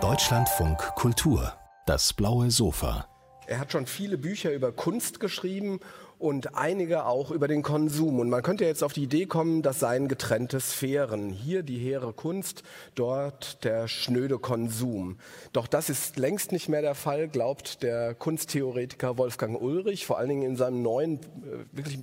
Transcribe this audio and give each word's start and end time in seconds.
Deutschlandfunk 0.00 0.78
Kultur, 0.96 1.52
das 1.86 2.12
blaue 2.12 2.50
Sofa. 2.50 3.06
Er 3.46 3.60
hat 3.60 3.70
schon 3.70 3.86
viele 3.86 4.18
Bücher 4.18 4.52
über 4.52 4.72
Kunst 4.72 5.20
geschrieben 5.20 5.78
und 6.18 6.56
einige 6.56 7.06
auch 7.06 7.30
über 7.30 7.46
den 7.46 7.62
Konsum. 7.62 8.18
Und 8.18 8.30
man 8.30 8.42
könnte 8.42 8.64
jetzt 8.64 8.82
auf 8.82 8.92
die 8.92 9.04
Idee 9.04 9.26
kommen, 9.26 9.62
das 9.62 9.78
seien 9.78 10.08
getrennte 10.08 10.58
Sphären. 10.58 11.30
Hier 11.30 11.62
die 11.62 11.78
hehre 11.78 12.12
Kunst, 12.12 12.64
dort 12.96 13.62
der 13.62 13.86
schnöde 13.86 14.40
Konsum. 14.40 15.18
Doch 15.52 15.68
das 15.68 15.88
ist 15.88 16.16
längst 16.16 16.50
nicht 16.50 16.68
mehr 16.68 16.82
der 16.82 16.96
Fall, 16.96 17.28
glaubt 17.28 17.84
der 17.84 18.16
Kunsttheoretiker 18.16 19.18
Wolfgang 19.18 19.60
Ulrich, 19.60 20.04
vor 20.04 20.18
allen 20.18 20.30
Dingen 20.30 20.42
in 20.42 20.56
seinem 20.56 20.82
neuen, 20.82 21.20
äh, 21.20 21.64
wirklich 21.70 22.00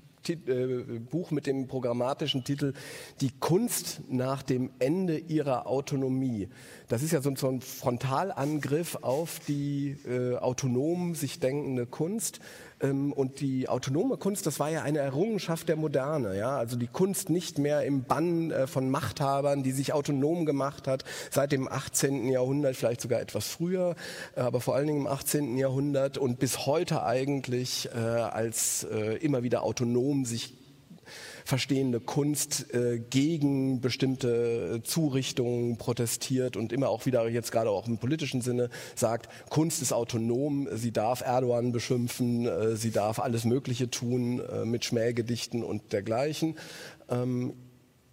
Buch 1.09 1.31
mit 1.31 1.47
dem 1.47 1.67
programmatischen 1.67 2.43
Titel 2.43 2.73
Die 3.21 3.31
Kunst 3.39 4.01
nach 4.09 4.43
dem 4.43 4.71
Ende 4.79 5.17
ihrer 5.17 5.67
Autonomie. 5.67 6.49
Das 6.87 7.03
ist 7.03 7.11
ja 7.11 7.21
so, 7.21 7.29
ein 7.29 7.61
Frontalangriff 7.61 8.97
auf 9.01 9.39
die 9.47 9.95
äh, 10.05 10.35
autonom 10.37 11.15
sich 11.15 11.39
denkende 11.39 11.85
Kunst. 11.85 12.39
Ähm, 12.81 13.13
und 13.13 13.39
die 13.39 13.69
autonome 13.69 14.17
Kunst, 14.17 14.45
das 14.45 14.59
war 14.59 14.69
ja 14.69 14.81
eine 14.81 14.99
Errungenschaft 14.99 15.69
der 15.69 15.75
Moderne. 15.75 16.37
Ja? 16.37 16.57
Also 16.57 16.75
die 16.75 16.87
Kunst 16.87 17.29
nicht 17.29 17.57
mehr 17.57 17.83
im 17.83 18.03
Bann 18.03 18.51
äh, 18.51 18.67
von 18.67 18.89
Machthabern, 18.89 19.63
die 19.63 19.71
sich 19.71 19.93
autonom 19.93 20.45
gemacht 20.45 20.87
hat, 20.87 21.03
seit 21.29 21.51
dem 21.51 21.67
18. 21.67 22.27
Jahrhundert, 22.29 22.75
vielleicht 22.75 23.01
sogar 23.01 23.21
etwas 23.21 23.47
früher, 23.47 23.95
äh, 24.35 24.41
aber 24.41 24.61
vor 24.61 24.75
allen 24.75 24.87
Dingen 24.87 25.01
im 25.01 25.07
18. 25.07 25.57
Jahrhundert 25.57 26.17
und 26.17 26.39
bis 26.39 26.65
heute 26.65 27.03
eigentlich 27.03 27.89
äh, 27.95 27.97
als 27.97 28.83
äh, 28.91 29.17
immer 29.17 29.43
wieder 29.43 29.63
autonom 29.63 30.10
sich 30.25 30.53
verstehende 31.45 31.99
Kunst 31.99 32.73
äh, 32.73 32.99
gegen 32.99 33.81
bestimmte 33.81 34.77
äh, 34.77 34.83
Zurichtungen 34.83 35.77
protestiert 35.77 36.55
und 36.55 36.71
immer 36.71 36.89
auch 36.89 37.05
wieder 37.05 37.27
jetzt 37.27 37.51
gerade 37.51 37.69
auch 37.69 37.87
im 37.87 37.97
politischen 37.97 38.41
Sinne 38.41 38.69
sagt, 38.95 39.29
Kunst 39.49 39.81
ist 39.81 39.91
autonom, 39.91 40.67
sie 40.71 40.91
darf 40.91 41.21
Erdogan 41.21 41.71
beschimpfen, 41.71 42.45
äh, 42.45 42.75
sie 42.75 42.91
darf 42.91 43.19
alles 43.19 43.45
Mögliche 43.45 43.89
tun 43.89 44.39
äh, 44.39 44.65
mit 44.65 44.85
Schmähgedichten 44.85 45.63
und 45.63 45.93
dergleichen. 45.93 46.57
Ähm, 47.09 47.53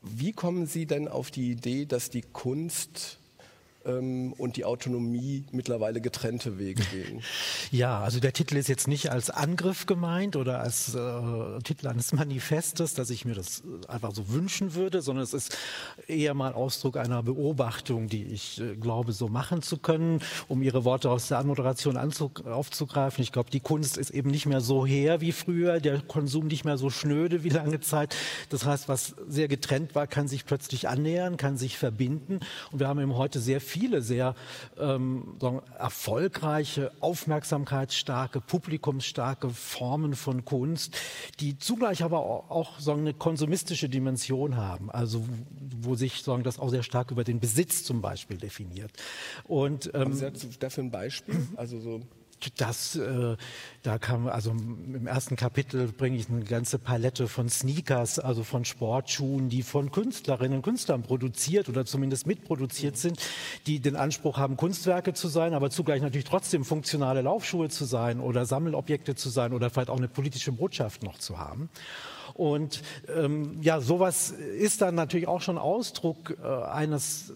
wie 0.03 0.33
kommen 0.33 0.67
Sie 0.67 0.87
denn 0.87 1.09
auf 1.09 1.31
die 1.31 1.51
Idee, 1.51 1.85
dass 1.85 2.09
die 2.09 2.23
Kunst 2.23 3.19
ähm, 3.89 4.33
und 4.35 4.57
die 4.57 4.65
Autonomie 4.65 5.45
mittlerweile 5.53 6.01
getrennte 6.01 6.59
Wege 6.59 6.83
gehen. 6.85 7.23
Ja, 7.71 8.01
also 8.01 8.19
der 8.21 8.33
Titel 8.33 8.57
ist 8.57 8.69
jetzt 8.69 8.89
nicht 8.89 9.11
als 9.11 9.31
Angriff 9.31 9.87
gemeint 9.87 10.37
oder 10.37 10.61
als 10.61 10.95
äh, 10.95 11.59
Titel 11.63 11.89
eines 11.89 12.13
Manifestes, 12.13 12.95
dass 12.95 13.11
ich 13.11 13.25
mir 13.25 13.35
das 13.35 13.63
einfach 13.89 14.15
so 14.15 14.31
wünschen 14.31 14.75
würde, 14.75 15.03
sondern 15.03 15.25
es 15.25 15.35
ist 15.35 15.57
eher 16.07 16.35
mal 16.35 16.53
Ausdruck 16.53 16.97
einer 16.97 17.23
Beobachtung, 17.23 18.09
die 18.09 18.25
ich 18.25 18.61
äh, 18.61 18.75
glaube, 18.77 19.13
so 19.13 19.29
machen 19.29 19.63
zu 19.63 19.77
können, 19.77 20.21
um 20.49 20.63
Ihre 20.63 20.85
Worte 20.85 21.11
aus 21.11 21.29
der 21.29 21.39
Anmoderation 21.39 21.97
aufzugreifen. 21.97 23.23
Ich 23.23 23.33
glaube, 23.33 23.51
die 23.51 23.61
Kunst 23.61 23.97
ist 23.99 24.11
eben 24.11 24.31
nicht 24.31 24.47
mehr 24.47 24.61
so 24.61 24.87
her 24.87 25.21
wie 25.21 25.33
früher, 25.33 25.81
der 25.81 26.01
Konsum 26.01 26.47
nicht 26.47 26.65
mehr 26.65 26.79
so 26.79 26.91
schnöde 26.91 27.45
wie 27.45 27.51
lange 27.51 27.81
Zeit. 27.81 28.15
Das 28.49 28.65
heißt, 28.65 28.89
was 28.89 29.15
sehr 29.29 29.49
getrennt 29.49 29.95
war, 29.95 30.07
kann 30.07 30.29
sich 30.29 30.47
plötzlich 30.47 30.89
annähern, 30.89 31.37
kann 31.37 31.57
sich 31.57 31.79
verbinden. 31.79 32.41
Und 32.73 32.81
wir 32.81 32.89
haben 32.89 33.01
eben 33.01 33.17
heute 33.17 33.41
sehr 33.41 33.61
viele 33.79 34.03
sehr 34.03 34.35
ähm, 34.79 35.37
sagen, 35.41 35.63
erfolgreiche, 35.79 36.93
aufmerksamkeitsstarke, 37.01 38.41
publikumsstarke 38.41 39.51
Formen 39.51 40.15
von 40.15 40.45
Kunst, 40.45 40.97
die 41.41 41.59
zugleich 41.59 42.03
aber 42.03 42.19
auch 42.19 42.81
sagen, 42.81 43.01
eine 43.01 43.15
konsumistische 43.15 43.89
Dimension 43.89 44.57
haben, 44.57 44.91
also 44.91 45.25
wo 45.81 45.95
sich 45.95 46.23
sagen, 46.23 46.43
das 46.43 46.59
auch 46.59 46.71
sehr 46.71 46.83
stark 46.83 47.11
über 47.11 47.25
den 47.25 47.41
Besitz 47.41 47.85
zum 47.85 48.01
Beispiel 48.01 48.37
definiert. 48.37 48.91
Und 49.45 49.91
ähm, 49.95 50.01
Haben 50.01 50.15
Sie 50.35 50.49
dafür 50.59 50.85
ein 50.85 50.91
Beispiel? 50.91 51.47
Also 51.57 51.81
so 51.81 52.01
das, 52.57 52.97
äh, 52.97 53.37
da 53.83 53.99
kam, 53.99 54.27
also 54.27 54.51
im 54.51 55.07
ersten 55.07 55.37
Kapitel 55.37 55.93
bringe 55.93 56.17
ich 56.17 56.29
eine 56.29 56.45
ganze 56.45 56.79
Palette 56.79 57.29
von 57.29 57.49
Sneakers, 57.49 58.19
also 58.19 58.45
von 58.45 58.65
Sportschuhen, 58.65 59.49
die 59.49 59.63
von 59.63 59.91
Künstlerinnen 59.91 60.59
und 60.59 60.63
Künstlern 60.63 61.03
produziert 61.03 61.69
oder 61.69 61.85
zumindest 61.85 62.27
mitproduziert 62.27 62.97
sind, 62.97 63.21
die 63.67 63.81
den 63.81 63.97
Anspruch 63.97 64.39
haben, 64.39 64.57
Kunstwerke 64.57 65.15
zu 65.15 65.29
sein, 65.29 65.55
aber 65.55 65.71
zugleich 65.71 66.03
natürlich 66.03 66.27
trotzdem 66.27 66.65
funktionale 66.65 67.23
Laufschuhe 67.23 67.69
zu 67.69 67.85
sein 67.85 68.21
oder 68.21 68.47
Sammelobjekte 68.47 69.15
zu 69.15 69.29
sein 69.29 69.53
oder 69.53 69.71
vielleicht 69.71 69.91
auch 69.91 69.99
eine 69.99 70.09
politische 70.09 70.53
Botschaft 70.53 71.03
noch 71.03 71.19
zu 71.19 71.39
haben. 71.39 71.69
Und 72.35 72.83
ähm, 73.15 73.59
ja, 73.63 73.81
sowas 73.81 74.31
ist 74.31 74.83
dann 74.83 74.95
natürlich 74.95 75.27
auch 75.27 75.41
schon 75.41 75.59
Ausdruck 75.59 76.37
äh, 76.43 76.47
eines 76.47 77.33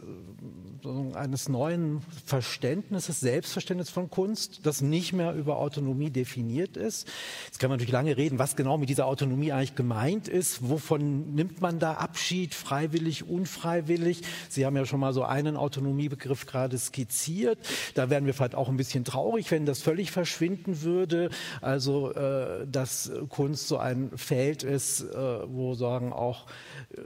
eines 1.15 1.49
neuen 1.49 2.01
Verständnisses, 2.27 3.21
Selbstverständnisses 3.21 3.93
von 3.93 4.11
Kunst, 4.11 4.61
das 4.65 4.81
nicht 4.81 5.13
mehr 5.13 5.35
über 5.35 5.59
Autonomie 5.59 6.11
definiert 6.11 6.77
ist. 6.77 7.09
Jetzt 7.47 7.59
kann 7.59 7.71
man 7.71 7.77
natürlich 7.77 7.93
lange 7.93 8.17
reden, 8.17 8.39
was 8.39 8.57
genau 8.57 8.79
mit 8.79 8.89
dieser 8.89 9.07
Autonomie 9.07 9.53
eigentlich 9.53 9.75
gemeint 9.75 10.29
ist. 10.29 10.69
Wovon 10.69 11.35
nimmt 11.35 11.61
man 11.61 11.79
da 11.79 11.95
Abschied, 11.95 12.55
freiwillig, 12.55 13.29
unfreiwillig? 13.29 14.23
Sie 14.49 14.67
haben 14.67 14.77
ja 14.77 14.85
schon 14.87 15.01
mal 15.01 15.13
so 15.13 15.23
einen 15.23 15.57
Autonomiebegriff 15.57 16.47
gerade 16.47 16.79
skizziert. 16.79 17.59
Da 17.95 18.11
wären 18.11 18.27
wir 18.27 18.35
vielleicht 18.35 18.55
auch 18.55 18.69
ein 18.69 18.77
bisschen 18.77 19.05
traurig, 19.05 19.51
wenn 19.51 19.67
das 19.67 19.83
völlig 19.83 20.11
verschwinden 20.11 20.83
würde. 20.83 21.31
Also, 21.61 22.13
äh, 22.13 22.67
dass 22.67 23.11
Kunst 23.29 23.69
so 23.69 23.79
ein 23.79 24.11
Feld 24.17 24.63
ist, 24.63 25.03
äh, 25.03 25.17
wo 25.49 25.75
sagen 25.75 26.13
auch 26.13 26.47
äh, 26.95 27.01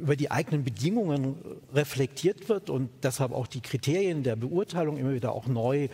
über 0.00 0.16
die 0.16 0.30
eigenen 0.30 0.64
Bedingungen 0.64 1.36
reflektiert 1.72 2.48
wird 2.48 2.70
und 2.70 2.90
deshalb 3.02 3.32
auch 3.32 3.46
die 3.46 3.60
Kriterien 3.60 4.22
der 4.22 4.36
Beurteilung 4.36 4.96
immer 4.96 5.12
wieder 5.12 5.32
auch 5.32 5.46
neu 5.46 5.88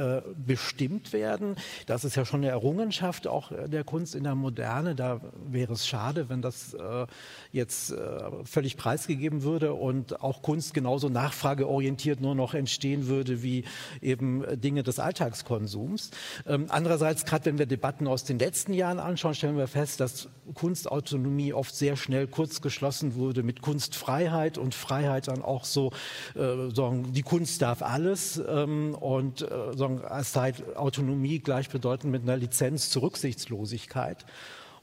äh, 0.00 0.22
bestimmt 0.34 1.12
werden. 1.12 1.56
Das 1.84 2.04
ist 2.04 2.16
ja 2.16 2.24
schon 2.24 2.40
eine 2.40 2.48
Errungenschaft 2.48 3.26
auch 3.26 3.52
der 3.66 3.84
Kunst 3.84 4.14
in 4.14 4.24
der 4.24 4.34
Moderne. 4.34 4.94
Da 4.94 5.20
wäre 5.46 5.74
es 5.74 5.86
schade, 5.86 6.30
wenn 6.30 6.40
das 6.40 6.72
äh, 6.72 7.06
jetzt 7.52 7.92
äh, 7.92 7.96
völlig 8.44 8.78
preisgegeben 8.78 9.42
würde 9.42 9.74
und 9.74 10.22
auch 10.22 10.40
Kunst 10.40 10.72
genauso 10.72 11.10
nachfrageorientiert 11.10 12.22
nur 12.22 12.34
noch 12.34 12.54
entstehen 12.54 13.08
würde 13.08 13.42
wie 13.42 13.64
eben 14.00 14.42
Dinge 14.58 14.82
des 14.82 14.98
Alltagskonsums. 14.98 16.12
Ähm, 16.46 16.66
andererseits, 16.68 17.26
gerade 17.26 17.44
wenn 17.44 17.58
wir 17.58 17.66
Debatten 17.66 18.06
aus 18.06 18.24
den 18.24 18.38
letzten 18.38 18.72
Jahren 18.72 19.00
anschauen, 19.00 19.34
stellen 19.34 19.58
wir 19.58 19.68
fest, 19.68 20.00
dass 20.00 20.28
Kunstautonomie 20.54 21.52
oft 21.52 21.74
sehr 21.74 21.96
schnell 21.96 22.26
kurz 22.26 22.62
geschlossen 22.62 23.16
wurde 23.16 23.42
mit 23.42 23.60
Kunstfreiheit 23.60 24.56
und 24.56 24.74
Freiheit 24.74 25.28
dann 25.28 25.42
auch 25.42 25.64
so, 25.64 25.92
sagen, 26.34 27.12
die 27.12 27.22
Kunst 27.22 27.62
darf 27.62 27.82
alles 27.82 28.40
ähm, 28.48 28.94
und 28.94 29.40
sagen, 29.76 29.89
als 29.98 30.32
sei 30.32 30.54
Autonomie 30.74 31.40
gleichbedeutend 31.40 32.12
mit 32.12 32.22
einer 32.22 32.36
Lizenz 32.36 32.90
zur 32.90 33.02
Rücksichtslosigkeit. 33.02 34.24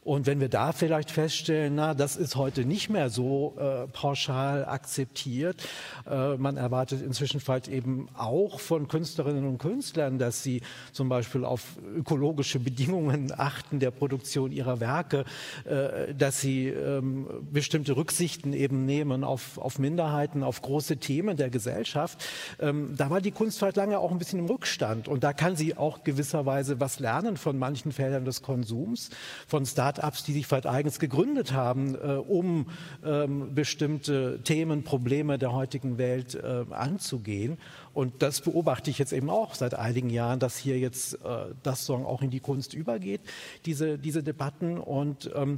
Und 0.07 0.25
wenn 0.25 0.39
wir 0.39 0.47
da 0.47 0.71
vielleicht 0.71 1.11
feststellen, 1.11 1.75
na, 1.75 1.93
das 1.93 2.15
ist 2.15 2.37
heute 2.37 2.63
nicht 2.63 2.89
mehr 2.89 3.09
so 3.09 3.55
äh, 3.59 3.87
pauschal 3.87 4.63
akzeptiert, 4.63 5.61
äh, 6.09 6.37
man 6.37 6.55
erwartet 6.55 7.01
inzwischen 7.01 7.41
vielleicht 7.41 7.67
eben 7.67 8.07
auch 8.17 8.61
von 8.61 8.87
Künstlerinnen 8.87 9.45
und 9.45 9.57
Künstlern, 9.57 10.17
dass 10.17 10.43
sie 10.43 10.61
zum 10.93 11.09
Beispiel 11.09 11.43
auf 11.43 11.75
ökologische 11.93 12.57
Bedingungen 12.57 13.33
achten 13.37 13.81
der 13.81 13.91
Produktion 13.91 14.53
ihrer 14.53 14.79
Werke, 14.79 15.25
äh, 15.65 16.13
dass 16.13 16.39
sie 16.39 16.69
ähm, 16.69 17.27
bestimmte 17.51 17.97
Rücksichten 17.97 18.53
eben 18.53 18.85
nehmen 18.85 19.25
auf, 19.25 19.57
auf 19.57 19.77
Minderheiten, 19.77 20.41
auf 20.41 20.61
große 20.61 20.95
Themen 20.97 21.35
der 21.35 21.49
Gesellschaft. 21.49 22.23
Ähm, 22.61 22.93
da 22.95 23.09
war 23.09 23.19
die 23.19 23.31
Kunst 23.31 23.61
halt 23.61 23.75
lange 23.75 23.99
auch 23.99 24.11
ein 24.11 24.19
bisschen 24.19 24.39
im 24.39 24.45
Rückstand 24.45 25.09
und 25.09 25.25
da 25.25 25.33
kann 25.33 25.57
sie 25.57 25.75
auch 25.75 26.05
gewisserweise 26.05 26.79
was 26.79 26.99
lernen 26.99 27.35
von 27.35 27.59
manchen 27.59 27.91
Feldern 27.91 28.23
des 28.23 28.41
Konsums, 28.41 29.09
von 29.47 29.65
Start 29.65 29.96
Start-ups, 29.97 30.23
die 30.23 30.33
sich 30.33 30.47
vielleicht 30.47 30.67
eigens 30.67 30.99
gegründet 30.99 31.53
haben, 31.53 31.95
äh, 31.95 32.13
um 32.15 32.67
ähm, 33.03 33.53
bestimmte 33.53 34.39
Themen, 34.43 34.83
Probleme 34.83 35.37
der 35.37 35.53
heutigen 35.53 35.97
Welt 35.97 36.35
äh, 36.35 36.65
anzugehen. 36.71 37.57
Und 37.97 38.21
das 38.21 38.41
beobachte 38.41 38.91
ich 38.91 38.99
jetzt 38.99 39.11
eben 39.11 39.31
auch 39.31 39.55
seit 39.55 39.73
einigen 39.73 40.11
Jahren, 40.11 40.39
dass 40.39 40.55
hier 40.55 40.77
jetzt 40.77 41.15
äh, 41.15 41.45
das 41.63 41.83
Song 41.83 42.05
auch 42.05 42.21
in 42.21 42.29
die 42.29 42.39
Kunst 42.39 42.75
übergeht, 42.75 43.21
diese, 43.65 43.97
diese 43.97 44.21
Debatten. 44.21 44.77
Und 44.77 45.31
ähm, 45.33 45.57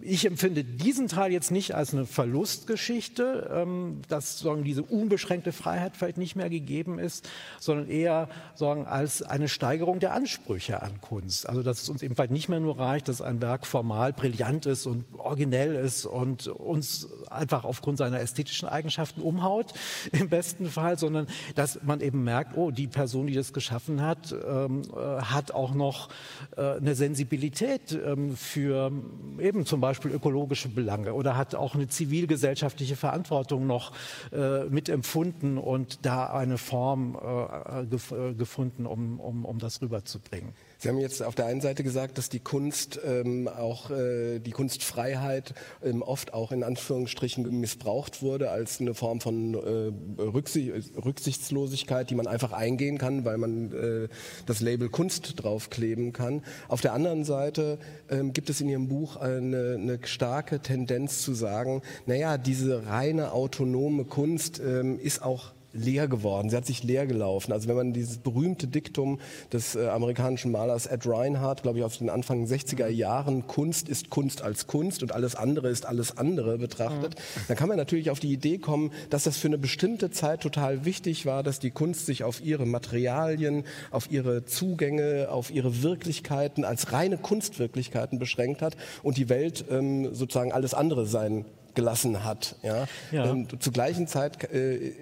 ich 0.00 0.24
empfinde 0.24 0.62
diesen 0.62 1.08
Teil 1.08 1.32
jetzt 1.32 1.50
nicht 1.50 1.74
als 1.74 1.92
eine 1.92 2.06
Verlustgeschichte, 2.06 3.50
ähm, 3.52 4.02
dass 4.08 4.38
sagen, 4.38 4.62
diese 4.62 4.84
unbeschränkte 4.84 5.50
Freiheit 5.50 5.96
vielleicht 5.96 6.16
nicht 6.18 6.36
mehr 6.36 6.48
gegeben 6.48 7.00
ist, 7.00 7.28
sondern 7.58 7.88
eher 7.88 8.28
sagen, 8.54 8.86
als 8.86 9.22
eine 9.22 9.48
Steigerung 9.48 9.98
der 9.98 10.12
Ansprüche 10.12 10.80
an 10.80 11.00
Kunst. 11.00 11.48
Also 11.48 11.64
dass 11.64 11.82
es 11.82 11.88
uns 11.88 12.02
eben 12.02 12.14
vielleicht 12.14 12.30
nicht 12.30 12.48
mehr 12.48 12.60
nur 12.60 12.78
reicht, 12.78 13.08
dass 13.08 13.20
ein 13.20 13.40
Kunstwerk 13.48 13.66
formal 13.66 14.12
brillant 14.12 14.66
ist 14.66 14.86
und 14.86 15.04
originell 15.16 15.74
ist 15.74 16.04
und 16.04 16.48
uns 16.48 17.08
einfach 17.30 17.64
aufgrund 17.64 17.98
seiner 17.98 18.20
ästhetischen 18.20 18.68
Eigenschaften 18.68 19.22
umhaut, 19.22 19.72
im 20.12 20.28
besten 20.28 20.66
Fall, 20.66 20.98
sondern 20.98 21.26
dass 21.54 21.82
man 21.82 22.00
eben 22.00 22.24
merkt, 22.24 22.56
oh, 22.56 22.70
die 22.70 22.86
Person, 22.86 23.26
die 23.26 23.34
das 23.34 23.52
geschaffen 23.52 24.02
hat, 24.02 24.34
ähm, 24.46 24.82
äh, 24.94 25.22
hat 25.22 25.52
auch 25.52 25.74
noch 25.74 26.08
äh, 26.56 26.76
eine 26.76 26.94
Sensibilität 26.94 27.92
ähm, 27.92 28.36
für 28.36 28.92
eben 29.38 29.66
zum 29.66 29.80
Beispiel 29.80 30.10
ökologische 30.10 30.68
Belange 30.68 31.14
oder 31.14 31.36
hat 31.36 31.54
auch 31.54 31.74
eine 31.74 31.88
zivilgesellschaftliche 31.88 32.96
Verantwortung 32.96 33.66
noch 33.66 33.92
äh, 34.32 34.64
mitempfunden 34.64 35.58
und 35.58 36.04
da 36.04 36.26
eine 36.26 36.58
Form 36.58 37.16
äh, 37.16 37.82
äh, 37.82 38.34
gefunden, 38.34 38.86
um, 38.86 39.20
um, 39.20 39.44
um 39.44 39.58
das 39.58 39.80
rüberzubringen. 39.80 40.52
Sie 40.80 40.88
haben 40.88 40.98
jetzt 40.98 41.24
auf 41.24 41.34
der 41.34 41.46
einen 41.46 41.60
Seite 41.60 41.82
gesagt, 41.82 42.18
dass 42.18 42.28
die 42.28 42.38
Kunst 42.38 43.00
ähm, 43.04 43.48
auch 43.48 43.90
äh, 43.90 44.38
die 44.38 44.52
Kunstfreiheit 44.52 45.52
ähm, 45.82 46.02
oft 46.02 46.32
auch 46.32 46.52
in 46.52 46.62
Anführungsstrichen 46.62 47.42
missbraucht 47.58 48.22
wurde 48.22 48.52
als 48.52 48.80
eine 48.80 48.94
Form 48.94 49.20
von 49.20 49.54
äh, 49.54 50.22
Rücksicht, 50.22 50.96
Rücksichtslosigkeit, 51.04 52.10
die 52.10 52.14
man 52.14 52.28
einfach 52.28 52.52
eingehen 52.52 52.96
kann, 52.96 53.24
weil 53.24 53.38
man 53.38 53.72
äh, 53.72 54.08
das 54.46 54.60
Label 54.60 54.88
Kunst 54.88 55.42
draufkleben 55.42 56.12
kann. 56.12 56.44
Auf 56.68 56.80
der 56.80 56.92
anderen 56.92 57.24
Seite 57.24 57.80
ähm, 58.08 58.32
gibt 58.32 58.48
es 58.48 58.60
in 58.60 58.68
Ihrem 58.68 58.86
Buch 58.86 59.16
eine, 59.16 59.78
eine 59.80 59.98
starke 60.04 60.60
Tendenz 60.60 61.22
zu 61.22 61.34
sagen, 61.34 61.82
naja, 62.06 62.38
diese 62.38 62.86
reine 62.86 63.32
autonome 63.32 64.04
Kunst 64.04 64.60
ähm, 64.60 65.00
ist 65.00 65.24
auch 65.24 65.54
leer 65.72 66.08
geworden. 66.08 66.50
Sie 66.50 66.56
hat 66.56 66.66
sich 66.66 66.82
leer 66.82 67.06
gelaufen. 67.06 67.52
Also 67.52 67.68
wenn 67.68 67.76
man 67.76 67.92
dieses 67.92 68.18
berühmte 68.18 68.66
Diktum 68.66 69.20
des 69.52 69.76
äh, 69.76 69.88
amerikanischen 69.88 70.50
Malers 70.50 70.86
Ed 70.86 71.06
Reinhardt, 71.06 71.62
glaube 71.62 71.78
ich, 71.78 71.84
aus 71.84 71.98
den 71.98 72.10
Anfang 72.10 72.46
60er 72.46 72.88
Jahren, 72.88 73.46
Kunst 73.46 73.88
ist 73.88 74.10
Kunst 74.10 74.42
als 74.42 74.66
Kunst 74.66 75.02
und 75.02 75.12
alles 75.12 75.34
andere 75.34 75.68
ist 75.68 75.86
alles 75.86 76.16
andere 76.16 76.58
betrachtet, 76.58 77.16
mhm. 77.16 77.40
dann 77.48 77.56
kann 77.56 77.68
man 77.68 77.76
natürlich 77.76 78.10
auf 78.10 78.20
die 78.20 78.32
Idee 78.32 78.58
kommen, 78.58 78.92
dass 79.10 79.24
das 79.24 79.36
für 79.36 79.48
eine 79.48 79.58
bestimmte 79.58 80.10
Zeit 80.10 80.40
total 80.40 80.84
wichtig 80.84 81.26
war, 81.26 81.42
dass 81.42 81.58
die 81.58 81.70
Kunst 81.70 82.06
sich 82.06 82.24
auf 82.24 82.42
ihre 82.42 82.66
Materialien, 82.66 83.64
auf 83.90 84.10
ihre 84.10 84.44
Zugänge, 84.44 85.28
auf 85.30 85.50
ihre 85.50 85.82
Wirklichkeiten 85.82 86.64
als 86.64 86.92
reine 86.92 87.18
Kunstwirklichkeiten 87.18 88.18
beschränkt 88.18 88.62
hat 88.62 88.76
und 89.02 89.16
die 89.16 89.28
Welt 89.28 89.66
ähm, 89.70 90.14
sozusagen 90.14 90.52
alles 90.52 90.72
andere 90.72 91.06
sein 91.06 91.44
gelassen 91.74 92.24
hat. 92.24 92.56
Ja? 92.62 92.86
ja. 93.12 93.30
Ähm, 93.30 93.46
zur 93.60 93.72
gleichen 93.72 94.06
Zeit 94.06 94.42
äh, 94.52 94.92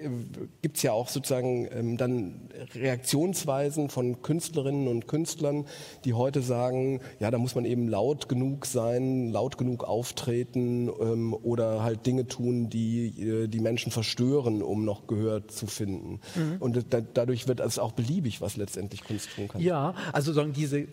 gibt 0.61 0.77
es 0.77 0.83
ja 0.83 0.91
auch 0.91 1.09
sozusagen 1.09 1.67
ähm, 1.71 1.97
dann 1.97 2.49
Reaktionsweisen 2.75 3.89
von 3.89 4.21
Künstlerinnen 4.21 4.87
und 4.87 5.07
Künstlern, 5.07 5.65
die 6.05 6.13
heute 6.13 6.41
sagen, 6.41 7.01
ja, 7.19 7.31
da 7.31 7.37
muss 7.37 7.55
man 7.55 7.65
eben 7.65 7.87
laut 7.87 8.29
genug 8.29 8.65
sein, 8.65 9.31
laut 9.31 9.57
genug 9.57 9.83
auftreten 9.83 10.87
ähm, 10.87 11.33
oder 11.33 11.83
halt 11.83 12.05
Dinge 12.05 12.27
tun, 12.27 12.69
die 12.69 13.07
äh, 13.21 13.47
die 13.47 13.59
Menschen 13.59 13.91
verstören, 13.91 14.61
um 14.61 14.85
noch 14.85 15.07
Gehör 15.07 15.47
zu 15.47 15.67
finden. 15.67 16.19
Mhm. 16.35 16.57
Und 16.59 16.93
da, 16.93 17.01
dadurch 17.01 17.47
wird 17.47 17.59
es 17.59 17.79
auch 17.79 17.93
beliebig, 17.93 18.41
was 18.41 18.57
letztendlich 18.57 19.03
Kunst 19.03 19.29
tun 19.35 19.47
kann. 19.47 19.61
Ja, 19.61 19.95
also 20.13 20.33
sagen, 20.33 20.53
diese 20.53 20.79
äh, 20.79 20.87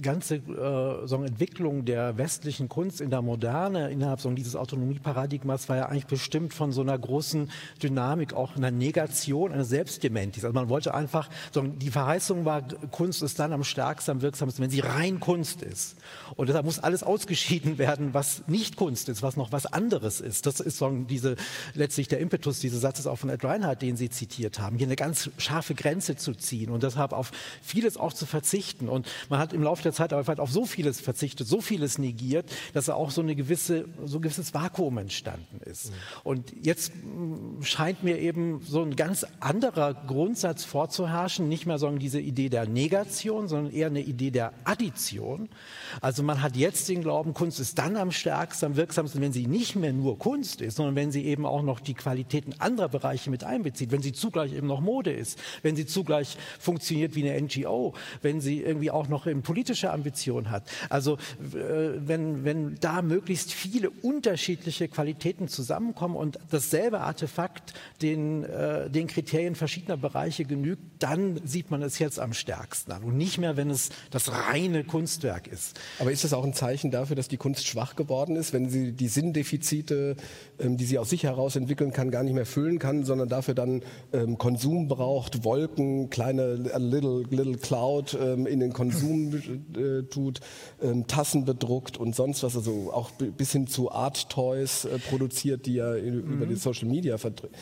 ganze 0.00 0.36
äh, 0.36 1.06
sagen, 1.06 1.24
Entwicklung 1.24 1.84
der 1.84 2.18
westlichen 2.18 2.68
Kunst 2.68 3.00
in 3.00 3.10
der 3.10 3.22
Moderne 3.22 3.90
innerhalb 3.90 4.20
sagen, 4.20 4.36
dieses 4.36 4.54
Autonomieparadigmas 4.54 5.13
Paradigmas 5.14 5.68
war 5.68 5.76
ja 5.76 5.86
eigentlich 5.86 6.06
bestimmt 6.06 6.52
von 6.52 6.72
so 6.72 6.80
einer 6.80 6.98
großen 6.98 7.48
Dynamik, 7.80 8.34
auch 8.34 8.56
einer 8.56 8.72
Negation, 8.72 9.52
einer 9.52 9.64
Selbstdementis. 9.64 10.44
Also 10.44 10.52
man 10.52 10.68
wollte 10.68 10.92
einfach, 10.92 11.30
die 11.54 11.90
Verheißung 11.90 12.44
war, 12.44 12.62
Kunst 12.90 13.22
ist 13.22 13.38
dann 13.38 13.52
am 13.52 13.62
stärksten, 13.62 14.10
am 14.10 14.22
wirksamsten, 14.22 14.64
wenn 14.64 14.70
sie 14.70 14.80
rein 14.80 15.20
Kunst 15.20 15.62
ist. 15.62 15.96
Und 16.34 16.48
deshalb 16.48 16.64
muss 16.64 16.80
alles 16.80 17.04
ausgeschieden 17.04 17.78
werden, 17.78 18.12
was 18.12 18.42
nicht 18.48 18.74
Kunst 18.76 19.08
ist, 19.08 19.22
was 19.22 19.36
noch 19.36 19.52
was 19.52 19.66
anderes 19.66 20.20
ist. 20.20 20.46
Das 20.46 20.58
ist 20.58 20.78
so 20.78 20.90
diese, 20.90 21.36
letztlich 21.74 22.08
der 22.08 22.18
Impetus 22.18 22.58
dieses 22.58 22.80
Satzes 22.80 23.06
auch 23.06 23.16
von 23.16 23.30
Ed 23.30 23.44
Reinhardt, 23.44 23.82
den 23.82 23.96
Sie 23.96 24.10
zitiert 24.10 24.58
haben, 24.58 24.78
hier 24.78 24.88
eine 24.88 24.96
ganz 24.96 25.30
scharfe 25.38 25.76
Grenze 25.76 26.16
zu 26.16 26.34
ziehen 26.34 26.70
und 26.70 26.82
deshalb 26.82 27.12
auf 27.12 27.30
vieles 27.62 27.96
auch 27.96 28.12
zu 28.12 28.26
verzichten. 28.26 28.88
Und 28.88 29.06
man 29.28 29.38
hat 29.38 29.52
im 29.52 29.62
Laufe 29.62 29.84
der 29.84 29.92
Zeit 29.92 30.12
aber 30.12 30.42
auf 30.42 30.50
so 30.50 30.66
vieles 30.66 31.00
verzichtet, 31.00 31.46
so 31.46 31.60
vieles 31.60 31.98
negiert, 31.98 32.50
dass 32.72 32.88
er 32.88 32.96
auch 32.96 33.12
so 33.12 33.20
eine 33.20 33.36
gewisse, 33.36 33.84
so 34.04 34.18
ein 34.18 34.22
gewisses 34.22 34.52
Vakuum 34.54 35.03
entstanden 35.04 35.60
ist. 35.64 35.92
Und 36.22 36.52
jetzt 36.60 36.92
mm, 36.94 37.62
scheint 37.62 38.02
mir 38.02 38.18
eben 38.18 38.60
so 38.62 38.82
ein 38.82 38.96
ganz 38.96 39.26
anderer 39.40 39.92
Grundsatz 39.94 40.64
vorzuherrschen, 40.64 41.48
nicht 41.48 41.66
mehr 41.66 41.78
so 41.78 41.90
diese 41.90 42.20
Idee 42.20 42.48
der 42.48 42.66
Negation, 42.66 43.48
sondern 43.48 43.72
eher 43.72 43.88
eine 43.88 44.00
Idee 44.00 44.30
der 44.30 44.52
Addition. 44.64 45.48
Also 46.00 46.22
man 46.22 46.42
hat 46.42 46.56
jetzt 46.56 46.88
den 46.88 47.02
Glauben, 47.02 47.34
Kunst 47.34 47.60
ist 47.60 47.78
dann 47.78 47.96
am 47.96 48.10
stärksten, 48.10 48.66
am 48.66 48.76
wirksamsten, 48.76 49.20
wenn 49.20 49.32
sie 49.32 49.46
nicht 49.46 49.76
mehr 49.76 49.92
nur 49.92 50.18
Kunst 50.18 50.60
ist, 50.62 50.76
sondern 50.76 50.96
wenn 50.96 51.12
sie 51.12 51.24
eben 51.24 51.44
auch 51.44 51.62
noch 51.62 51.80
die 51.80 51.94
Qualitäten 51.94 52.54
anderer 52.58 52.88
Bereiche 52.88 53.30
mit 53.30 53.44
einbezieht, 53.44 53.92
wenn 53.92 54.02
sie 54.02 54.12
zugleich 54.12 54.54
eben 54.54 54.66
noch 54.66 54.80
Mode 54.80 55.12
ist, 55.12 55.38
wenn 55.62 55.76
sie 55.76 55.86
zugleich 55.86 56.36
funktioniert 56.58 57.14
wie 57.14 57.28
eine 57.28 57.40
NGO, 57.40 57.94
wenn 58.22 58.40
sie 58.40 58.62
irgendwie 58.62 58.90
auch 58.90 59.08
noch 59.08 59.26
eine 59.26 59.42
politische 59.42 59.92
Ambition 59.92 60.50
hat. 60.50 60.64
Also 60.88 61.14
äh, 61.14 61.18
wenn, 61.96 62.44
wenn 62.44 62.76
da 62.80 63.02
möglichst 63.02 63.52
viele 63.52 63.90
unterschiedliche 63.90 64.88
Qualitäten 64.94 65.48
zusammenkommen 65.48 66.16
und 66.16 66.38
dasselbe 66.50 67.00
Artefakt 67.00 67.74
den, 68.00 68.44
äh, 68.44 68.88
den 68.88 69.08
Kriterien 69.08 69.54
verschiedener 69.54 69.96
Bereiche 69.96 70.44
genügt, 70.44 70.82
dann 71.00 71.40
sieht 71.44 71.70
man 71.70 71.82
es 71.82 71.98
jetzt 71.98 72.20
am 72.20 72.32
stärksten 72.32 72.92
an 72.92 73.02
und 73.02 73.16
nicht 73.16 73.38
mehr, 73.38 73.56
wenn 73.56 73.70
es 73.70 73.90
das 74.10 74.30
reine 74.30 74.84
Kunstwerk 74.84 75.48
ist. 75.48 75.80
Aber 75.98 76.12
ist 76.12 76.22
das 76.22 76.32
auch 76.32 76.44
ein 76.44 76.54
Zeichen 76.54 76.90
dafür, 76.90 77.16
dass 77.16 77.28
die 77.28 77.36
Kunst 77.36 77.66
schwach 77.66 77.96
geworden 77.96 78.36
ist, 78.36 78.52
wenn 78.52 78.70
sie 78.70 78.92
die 78.92 79.08
Sinndefizite, 79.08 80.16
ähm, 80.60 80.76
die 80.76 80.84
sie 80.84 80.98
aus 80.98 81.10
sich 81.10 81.24
heraus 81.24 81.56
entwickeln 81.56 81.92
kann, 81.92 82.10
gar 82.10 82.22
nicht 82.22 82.34
mehr 82.34 82.46
füllen 82.46 82.78
kann, 82.78 83.04
sondern 83.04 83.28
dafür 83.28 83.54
dann 83.54 83.82
ähm, 84.12 84.38
Konsum 84.38 84.88
braucht, 84.88 85.44
Wolken, 85.44 86.10
kleine 86.10 86.54
little, 86.54 87.24
little 87.30 87.58
cloud 87.58 88.16
ähm, 88.20 88.46
in 88.46 88.60
den 88.60 88.72
Konsum 88.72 89.34
äh, 89.76 90.02
tut, 90.04 90.40
ähm, 90.80 91.06
Tassen 91.06 91.44
bedruckt 91.44 91.96
und 91.96 92.14
sonst 92.14 92.42
was, 92.42 92.56
also 92.56 92.92
auch 92.92 93.10
bis 93.10 93.52
hin 93.52 93.66
zu 93.66 93.90
Art 93.90 94.28
Toys, 94.30 94.83
produziert, 95.08 95.66
die 95.66 95.74
ja 95.74 95.92
mhm. 95.92 96.34
über 96.34 96.46
die 96.46 96.56
Social 96.56 96.88
Media 96.88 97.18
vertreten 97.18 97.54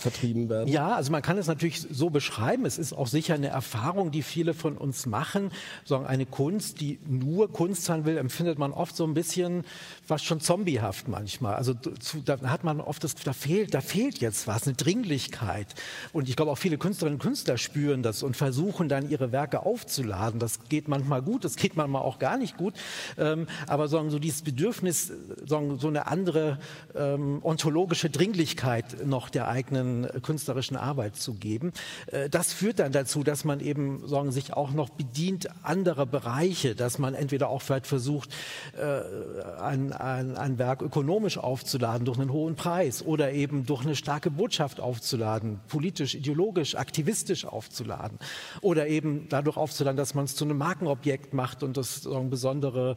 vertrieben 0.00 0.48
werden? 0.48 0.68
Ja, 0.68 0.94
also 0.94 1.12
man 1.12 1.22
kann 1.22 1.38
es 1.38 1.46
natürlich 1.46 1.80
so 1.90 2.10
beschreiben. 2.10 2.64
Es 2.64 2.78
ist 2.78 2.92
auch 2.92 3.06
sicher 3.06 3.34
eine 3.34 3.48
Erfahrung, 3.48 4.10
die 4.10 4.22
viele 4.22 4.54
von 4.54 4.76
uns 4.76 5.06
machen. 5.06 5.50
So 5.84 5.98
eine 5.98 6.26
Kunst, 6.26 6.80
die 6.80 6.98
nur 7.06 7.52
Kunst 7.52 7.84
sein 7.84 8.04
will, 8.04 8.16
empfindet 8.16 8.58
man 8.58 8.72
oft 8.72 8.96
so 8.96 9.04
ein 9.04 9.14
bisschen 9.14 9.64
fast 10.04 10.24
schon 10.24 10.40
zombiehaft 10.40 11.08
manchmal. 11.08 11.54
Also 11.54 11.74
zu, 11.74 12.18
da 12.24 12.40
hat 12.42 12.64
man 12.64 12.80
oft 12.80 13.04
das, 13.04 13.14
da 13.14 13.32
fehlt, 13.32 13.74
da 13.74 13.80
fehlt 13.80 14.18
jetzt 14.18 14.46
was, 14.46 14.66
eine 14.66 14.74
Dringlichkeit. 14.74 15.74
Und 16.12 16.28
ich 16.28 16.36
glaube 16.36 16.50
auch 16.50 16.58
viele 16.58 16.78
Künstlerinnen 16.78 17.18
und 17.18 17.22
Künstler 17.22 17.58
spüren 17.58 18.02
das 18.02 18.22
und 18.22 18.36
versuchen 18.36 18.88
dann 18.88 19.10
ihre 19.10 19.32
Werke 19.32 19.66
aufzuladen. 19.66 20.40
Das 20.40 20.68
geht 20.68 20.88
manchmal 20.88 21.22
gut, 21.22 21.44
das 21.44 21.56
geht 21.56 21.76
manchmal 21.76 22.02
auch 22.02 22.18
gar 22.18 22.38
nicht 22.38 22.56
gut. 22.56 22.74
Ähm, 23.18 23.46
aber 23.66 23.88
so, 23.88 24.08
so 24.08 24.18
dieses 24.18 24.42
Bedürfnis, 24.42 25.12
so, 25.44 25.76
so 25.76 25.88
eine 25.88 26.06
andere 26.06 26.58
ähm, 26.94 27.40
ontologische 27.42 28.08
Dringlichkeit 28.08 29.06
noch 29.06 29.28
der 29.28 29.48
eigenen 29.48 29.89
eigenen 29.90 30.22
künstlerischen 30.22 30.76
Arbeit 30.76 31.16
zu 31.16 31.34
geben. 31.34 31.72
Äh, 32.06 32.28
das 32.28 32.52
führt 32.52 32.78
dann 32.78 32.92
dazu, 32.92 33.22
dass 33.22 33.44
man 33.44 33.60
eben 33.60 34.06
sagen, 34.06 34.32
sich 34.32 34.52
auch 34.52 34.72
noch 34.72 34.90
bedient 34.90 35.48
anderer 35.62 36.06
Bereiche, 36.06 36.74
dass 36.74 36.98
man 36.98 37.14
entweder 37.14 37.48
auch 37.48 37.62
vielleicht 37.62 37.86
versucht, 37.86 38.30
äh, 38.76 39.60
ein, 39.60 39.92
ein, 39.92 40.36
ein 40.36 40.58
Werk 40.58 40.82
ökonomisch 40.82 41.38
aufzuladen 41.38 42.04
durch 42.04 42.18
einen 42.18 42.32
hohen 42.32 42.54
Preis 42.56 43.04
oder 43.04 43.32
eben 43.32 43.66
durch 43.66 43.82
eine 43.82 43.96
starke 43.96 44.30
Botschaft 44.30 44.80
aufzuladen, 44.80 45.60
politisch, 45.68 46.14
ideologisch, 46.14 46.76
aktivistisch 46.76 47.44
aufzuladen 47.44 48.18
oder 48.60 48.86
eben 48.88 49.28
dadurch 49.28 49.56
aufzuladen, 49.56 49.96
dass 49.96 50.14
man 50.14 50.24
es 50.24 50.36
zu 50.36 50.44
einem 50.44 50.58
Markenobjekt 50.58 51.34
macht 51.34 51.62
und 51.62 51.76
das 51.76 52.02
so 52.02 52.20
besondere 52.24 52.96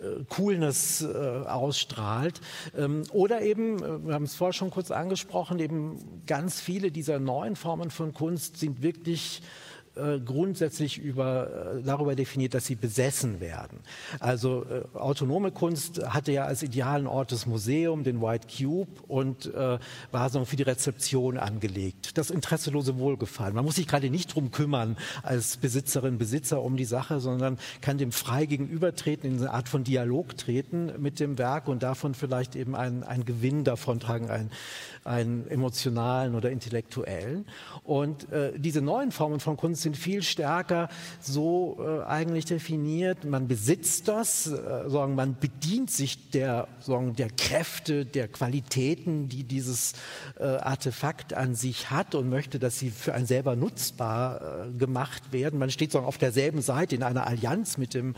äh, 0.00 0.24
Coolness 0.28 1.04
ausstrahlt. 1.04 2.40
Ähm, 2.76 3.02
oder 3.12 3.42
eben, 3.42 3.80
wir 4.06 4.14
haben 4.14 4.24
es 4.24 4.34
vorher 4.34 4.52
schon 4.52 4.70
kurz 4.70 4.90
angesprochen, 4.90 5.58
eben 5.58 6.22
ganz 6.32 6.62
viele 6.62 6.90
dieser 6.90 7.18
neuen 7.18 7.56
Formen 7.56 7.90
von 7.90 8.14
Kunst 8.14 8.56
sind 8.56 8.80
wirklich 8.80 9.42
äh, 9.94 10.20
grundsätzlich 10.20 10.98
über, 10.98 11.76
äh, 11.76 11.82
darüber 11.82 12.14
definiert, 12.14 12.54
dass 12.54 12.64
sie 12.64 12.76
besessen 12.76 13.40
werden. 13.40 13.80
Also 14.20 14.64
äh, 14.64 14.96
autonome 14.96 15.50
Kunst 15.50 16.02
hatte 16.06 16.32
ja 16.32 16.44
als 16.44 16.62
idealen 16.62 17.06
Ort 17.06 17.30
das 17.30 17.44
Museum, 17.44 18.02
den 18.02 18.22
White 18.22 18.48
Cube 18.48 18.90
und 19.06 19.52
äh, 19.54 19.78
war 20.10 20.30
so 20.30 20.44
für 20.46 20.56
die 20.56 20.62
Rezeption 20.62 21.36
angelegt. 21.36 22.16
Das 22.16 22.30
interesselose 22.30 22.98
Wohlgefallen. 22.98 23.54
Man 23.54 23.66
muss 23.66 23.74
sich 23.74 23.86
gerade 23.86 24.08
nicht 24.08 24.34
drum 24.34 24.50
kümmern 24.50 24.96
als 25.22 25.58
Besitzerin, 25.58 26.16
Besitzer 26.16 26.62
um 26.62 26.78
die 26.78 26.86
Sache, 26.86 27.20
sondern 27.20 27.58
kann 27.82 27.98
dem 27.98 28.12
frei 28.12 28.46
gegenübertreten, 28.46 29.30
in 29.30 29.38
eine 29.40 29.50
Art 29.50 29.68
von 29.68 29.84
Dialog 29.84 30.38
treten 30.38 30.92
mit 30.98 31.20
dem 31.20 31.36
Werk 31.36 31.68
und 31.68 31.82
davon 31.82 32.14
vielleicht 32.14 32.56
eben 32.56 32.74
einen, 32.74 33.02
einen 33.02 33.26
Gewinn 33.26 33.64
davon 33.64 34.00
tragen, 34.00 34.30
einen, 34.30 34.50
einen 35.04 35.46
emotionalen 35.48 36.34
oder 36.34 36.50
intellektuellen. 36.50 37.44
Und 37.84 38.32
äh, 38.32 38.58
diese 38.58 38.80
neuen 38.80 39.12
Formen 39.12 39.40
von 39.40 39.58
Kunst 39.58 39.81
sind 39.82 39.96
viel 39.96 40.22
stärker 40.22 40.88
so 41.20 41.78
äh, 41.80 42.04
eigentlich 42.04 42.44
definiert. 42.44 43.24
Man 43.24 43.48
besitzt 43.48 44.08
das, 44.08 44.46
äh, 44.46 44.88
sagen, 44.88 45.14
man 45.14 45.36
bedient 45.38 45.90
sich 45.90 46.30
der, 46.30 46.68
sagen, 46.80 47.14
der 47.14 47.28
Kräfte, 47.30 48.06
der 48.06 48.28
Qualitäten, 48.28 49.28
die 49.28 49.44
dieses 49.44 49.94
äh, 50.38 50.44
Artefakt 50.44 51.34
an 51.34 51.54
sich 51.54 51.90
hat 51.90 52.14
und 52.14 52.28
möchte, 52.28 52.58
dass 52.58 52.78
sie 52.78 52.90
für 52.90 53.14
einen 53.14 53.26
selber 53.26 53.56
nutzbar 53.56 54.66
äh, 54.66 54.78
gemacht 54.78 55.32
werden. 55.32 55.58
Man 55.58 55.70
steht 55.70 55.92
sagen, 55.92 56.06
auf 56.06 56.18
derselben 56.18 56.62
Seite 56.62 56.94
in 56.94 57.02
einer 57.02 57.26
Allianz 57.26 57.78
mit 57.78 57.94
dem, 57.94 58.14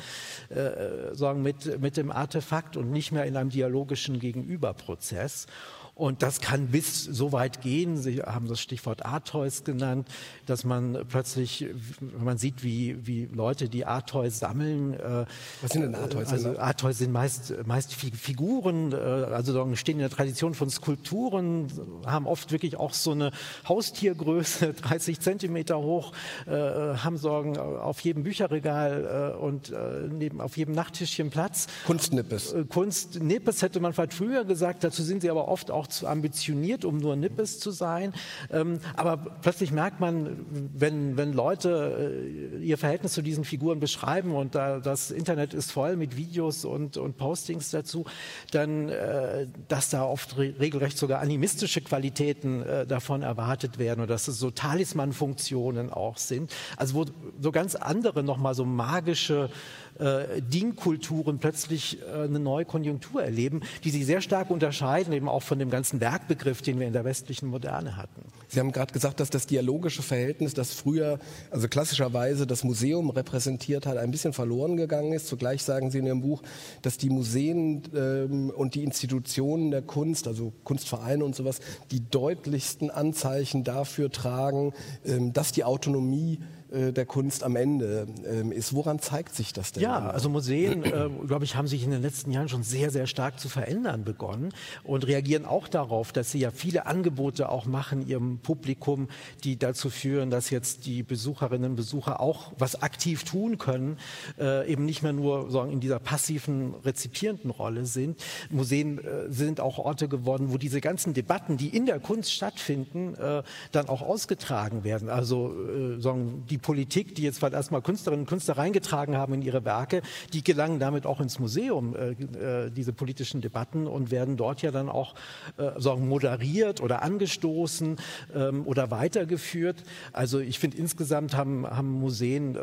äh, 0.50 1.14
sagen, 1.14 1.42
mit, 1.42 1.80
mit 1.80 1.96
dem 1.96 2.10
Artefakt 2.10 2.76
und 2.76 2.90
nicht 2.90 3.12
mehr 3.12 3.24
in 3.24 3.36
einem 3.36 3.50
dialogischen 3.50 4.20
Gegenüberprozess. 4.20 5.46
Und 5.94 6.22
das 6.22 6.40
kann 6.40 6.68
bis 6.68 7.04
so 7.04 7.30
weit 7.30 7.60
gehen, 7.60 7.96
Sie 7.96 8.20
haben 8.20 8.48
das 8.48 8.60
Stichwort 8.60 9.06
Artois 9.06 9.62
genannt, 9.64 10.08
dass 10.44 10.64
man 10.64 11.04
plötzlich, 11.08 11.66
wenn 12.00 12.24
man 12.24 12.36
sieht, 12.36 12.64
wie, 12.64 13.06
wie 13.06 13.26
Leute, 13.26 13.68
die 13.68 13.86
Artois 13.86 14.30
sammeln. 14.30 14.94
Äh, 14.94 15.24
Was 15.62 15.70
sind 15.70 15.82
denn 15.82 15.94
Artois? 15.94 16.24
Also 16.26 16.58
Artois 16.58 16.94
sind 16.94 17.12
meist, 17.12 17.54
meist 17.64 17.94
Figuren, 17.94 18.92
äh, 18.92 18.96
also 18.96 19.72
stehen 19.76 19.94
in 19.94 20.00
der 20.00 20.10
Tradition 20.10 20.54
von 20.54 20.68
Skulpturen, 20.68 21.70
haben 22.04 22.26
oft 22.26 22.50
wirklich 22.50 22.76
auch 22.76 22.92
so 22.92 23.12
eine 23.12 23.30
Haustiergröße, 23.68 24.74
30 24.82 25.20
Zentimeter 25.20 25.78
hoch, 25.78 26.12
äh, 26.46 26.50
haben 26.50 27.18
Sorgen 27.18 27.56
auf 27.56 28.00
jedem 28.00 28.24
Bücherregal 28.24 29.36
und 29.40 29.72
neben, 30.10 30.40
auf 30.40 30.56
jedem 30.56 30.74
Nachttischchen 30.74 31.30
Platz. 31.30 31.66
Kunstnippes. 31.86 32.54
Kunstnippes 32.68 33.62
hätte 33.62 33.80
man 33.80 33.92
vielleicht 33.92 34.14
früher 34.14 34.44
gesagt, 34.44 34.82
dazu 34.82 35.02
sind 35.02 35.22
sie 35.22 35.30
aber 35.30 35.48
oft 35.48 35.70
auch 35.70 35.83
auch 35.84 35.86
zu 35.86 36.06
ambitioniert, 36.06 36.84
um 36.84 36.98
nur 36.98 37.14
Nippes 37.14 37.60
zu 37.60 37.70
sein. 37.70 38.14
Ähm, 38.50 38.78
aber 38.96 39.18
plötzlich 39.42 39.70
merkt 39.70 40.00
man, 40.00 40.46
wenn, 40.74 41.16
wenn 41.16 41.32
Leute 41.32 42.54
äh, 42.58 42.64
ihr 42.64 42.78
Verhältnis 42.78 43.12
zu 43.12 43.22
diesen 43.22 43.44
Figuren 43.44 43.80
beschreiben 43.80 44.34
und 44.34 44.54
da, 44.54 44.80
das 44.80 45.10
Internet 45.10 45.52
ist 45.52 45.72
voll 45.72 45.96
mit 45.96 46.16
Videos 46.16 46.64
und, 46.64 46.96
und 46.96 47.16
Postings 47.18 47.70
dazu, 47.70 48.06
dann, 48.50 48.88
äh, 48.88 49.46
dass 49.68 49.90
da 49.90 50.04
oft 50.04 50.38
re 50.38 50.54
regelrecht 50.58 50.96
sogar 50.96 51.20
animistische 51.20 51.80
Qualitäten 51.80 52.62
äh, 52.62 52.86
davon 52.86 53.22
erwartet 53.22 53.78
werden 53.78 54.00
und 54.00 54.08
dass 54.08 54.28
es 54.28 54.38
so 54.38 54.50
Talisman-Funktionen 54.50 55.92
auch 55.92 56.16
sind. 56.16 56.52
Also 56.76 56.94
wo 56.94 57.04
so 57.40 57.52
ganz 57.52 57.74
andere 57.74 58.22
nochmal 58.22 58.54
so 58.54 58.64
magische 58.64 59.50
äh, 59.98 60.42
Dingkulturen 60.42 61.38
plötzlich 61.38 61.98
äh, 62.02 62.24
eine 62.24 62.40
neue 62.40 62.64
Konjunktur 62.64 63.22
erleben, 63.22 63.62
die 63.84 63.90
sich 63.90 64.06
sehr 64.06 64.20
stark 64.20 64.50
unterscheiden, 64.50 65.12
eben 65.12 65.28
auch 65.28 65.42
von 65.42 65.58
dem 65.58 65.70
ganzen 65.70 66.00
Werkbegriff, 66.00 66.62
den 66.62 66.80
wir 66.80 66.86
in 66.86 66.92
der 66.92 67.04
westlichen 67.04 67.48
Moderne 67.48 67.96
hatten. 67.96 68.22
Sie 68.48 68.60
haben 68.60 68.72
gerade 68.72 68.92
gesagt, 68.92 69.20
dass 69.20 69.30
das 69.30 69.46
dialogische 69.46 70.02
Verhältnis, 70.02 70.54
das 70.54 70.74
früher, 70.74 71.18
also 71.50 71.68
klassischerweise 71.68 72.46
das 72.46 72.64
Museum 72.64 73.10
repräsentiert 73.10 73.86
hat, 73.86 73.96
ein 73.96 74.10
bisschen 74.10 74.32
verloren 74.32 74.76
gegangen 74.76 75.12
ist. 75.12 75.26
Zugleich 75.26 75.62
sagen 75.62 75.90
Sie 75.90 75.98
in 75.98 76.06
Ihrem 76.06 76.22
Buch, 76.22 76.42
dass 76.82 76.98
die 76.98 77.10
Museen 77.10 77.82
ähm, 77.94 78.50
und 78.50 78.74
die 78.74 78.84
Institutionen 78.84 79.70
der 79.70 79.82
Kunst, 79.82 80.28
also 80.28 80.52
Kunstvereine 80.64 81.24
und 81.24 81.34
sowas, 81.34 81.60
die 81.90 82.08
deutlichsten 82.08 82.90
Anzeichen 82.90 83.64
dafür 83.64 84.10
tragen, 84.10 84.72
ähm, 85.04 85.32
dass 85.32 85.52
die 85.52 85.64
Autonomie 85.64 86.38
äh, 86.74 86.92
der 86.92 87.06
Kunst 87.06 87.44
am 87.44 87.56
Ende 87.56 88.06
ähm, 88.28 88.52
ist. 88.52 88.74
Woran 88.74 88.98
zeigt 88.98 89.34
sich 89.34 89.52
das 89.52 89.72
denn? 89.72 89.82
Ja, 89.82 90.10
also 90.10 90.28
Museen, 90.28 90.84
äh, 90.84 91.08
glaube 91.26 91.44
ich, 91.44 91.56
haben 91.56 91.68
sich 91.68 91.84
in 91.84 91.90
den 91.90 92.02
letzten 92.02 92.30
Jahren 92.30 92.48
schon 92.48 92.62
sehr, 92.62 92.90
sehr 92.90 93.06
stark 93.06 93.38
zu 93.38 93.48
verändern 93.48 94.04
begonnen 94.04 94.52
und 94.82 95.06
reagieren 95.06 95.44
auch 95.44 95.68
darauf, 95.68 96.12
dass 96.12 96.32
sie 96.32 96.40
ja 96.40 96.50
viele 96.50 96.86
Angebote 96.86 97.48
auch 97.48 97.66
machen 97.66 98.06
ihrem 98.06 98.38
Publikum, 98.38 99.08
die 99.44 99.58
dazu 99.58 99.90
führen, 99.90 100.30
dass 100.30 100.50
jetzt 100.50 100.86
die 100.86 101.02
Besucherinnen 101.02 101.70
und 101.70 101.76
Besucher 101.76 102.20
auch 102.20 102.52
was 102.58 102.82
aktiv 102.82 103.24
tun 103.24 103.58
können, 103.58 103.98
äh, 104.38 104.70
eben 104.70 104.84
nicht 104.84 105.02
mehr 105.02 105.12
nur 105.12 105.50
sagen, 105.50 105.70
in 105.70 105.80
dieser 105.80 105.98
passiven 105.98 106.74
rezipierenden 106.84 107.50
Rolle 107.50 107.86
sind. 107.86 108.20
Museen 108.50 108.98
äh, 108.98 109.30
sind 109.30 109.60
auch 109.60 109.78
Orte 109.78 110.08
geworden, 110.08 110.52
wo 110.52 110.58
diese 110.58 110.80
ganzen 110.80 111.14
Debatten, 111.14 111.56
die 111.56 111.68
in 111.68 111.86
der 111.86 112.00
Kunst 112.00 112.32
stattfinden, 112.32 113.14
äh, 113.14 113.42
dann 113.72 113.88
auch 113.88 114.02
ausgetragen 114.02 114.84
werden. 114.84 115.08
Also 115.08 115.54
äh, 115.54 116.00
sagen, 116.00 116.44
die 116.48 116.58
Politik, 116.64 117.14
die 117.14 117.22
jetzt 117.22 117.38
vielleicht 117.38 117.52
erstmal 117.52 117.82
Künstlerinnen 117.82 118.22
und 118.22 118.28
Künstler 118.28 118.56
reingetragen 118.56 119.18
haben 119.18 119.34
in 119.34 119.42
ihre 119.42 119.66
Werke, 119.66 120.00
die 120.32 120.42
gelangen 120.42 120.80
damit 120.80 121.04
auch 121.04 121.20
ins 121.20 121.38
Museum, 121.38 121.94
äh, 121.94 122.12
äh, 122.12 122.70
diese 122.70 122.94
politischen 122.94 123.42
Debatten 123.42 123.86
und 123.86 124.10
werden 124.10 124.38
dort 124.38 124.62
ja 124.62 124.70
dann 124.70 124.88
auch 124.88 125.14
äh, 125.58 125.78
sagen, 125.78 126.08
moderiert 126.08 126.80
oder 126.80 127.02
angestoßen 127.02 127.98
ähm, 128.34 128.66
oder 128.66 128.90
weitergeführt. 128.90 129.84
Also 130.14 130.38
ich 130.38 130.58
finde 130.58 130.78
insgesamt 130.78 131.36
haben, 131.36 131.66
haben 131.66 131.90
Museen 132.00 132.56
äh, 132.56 132.58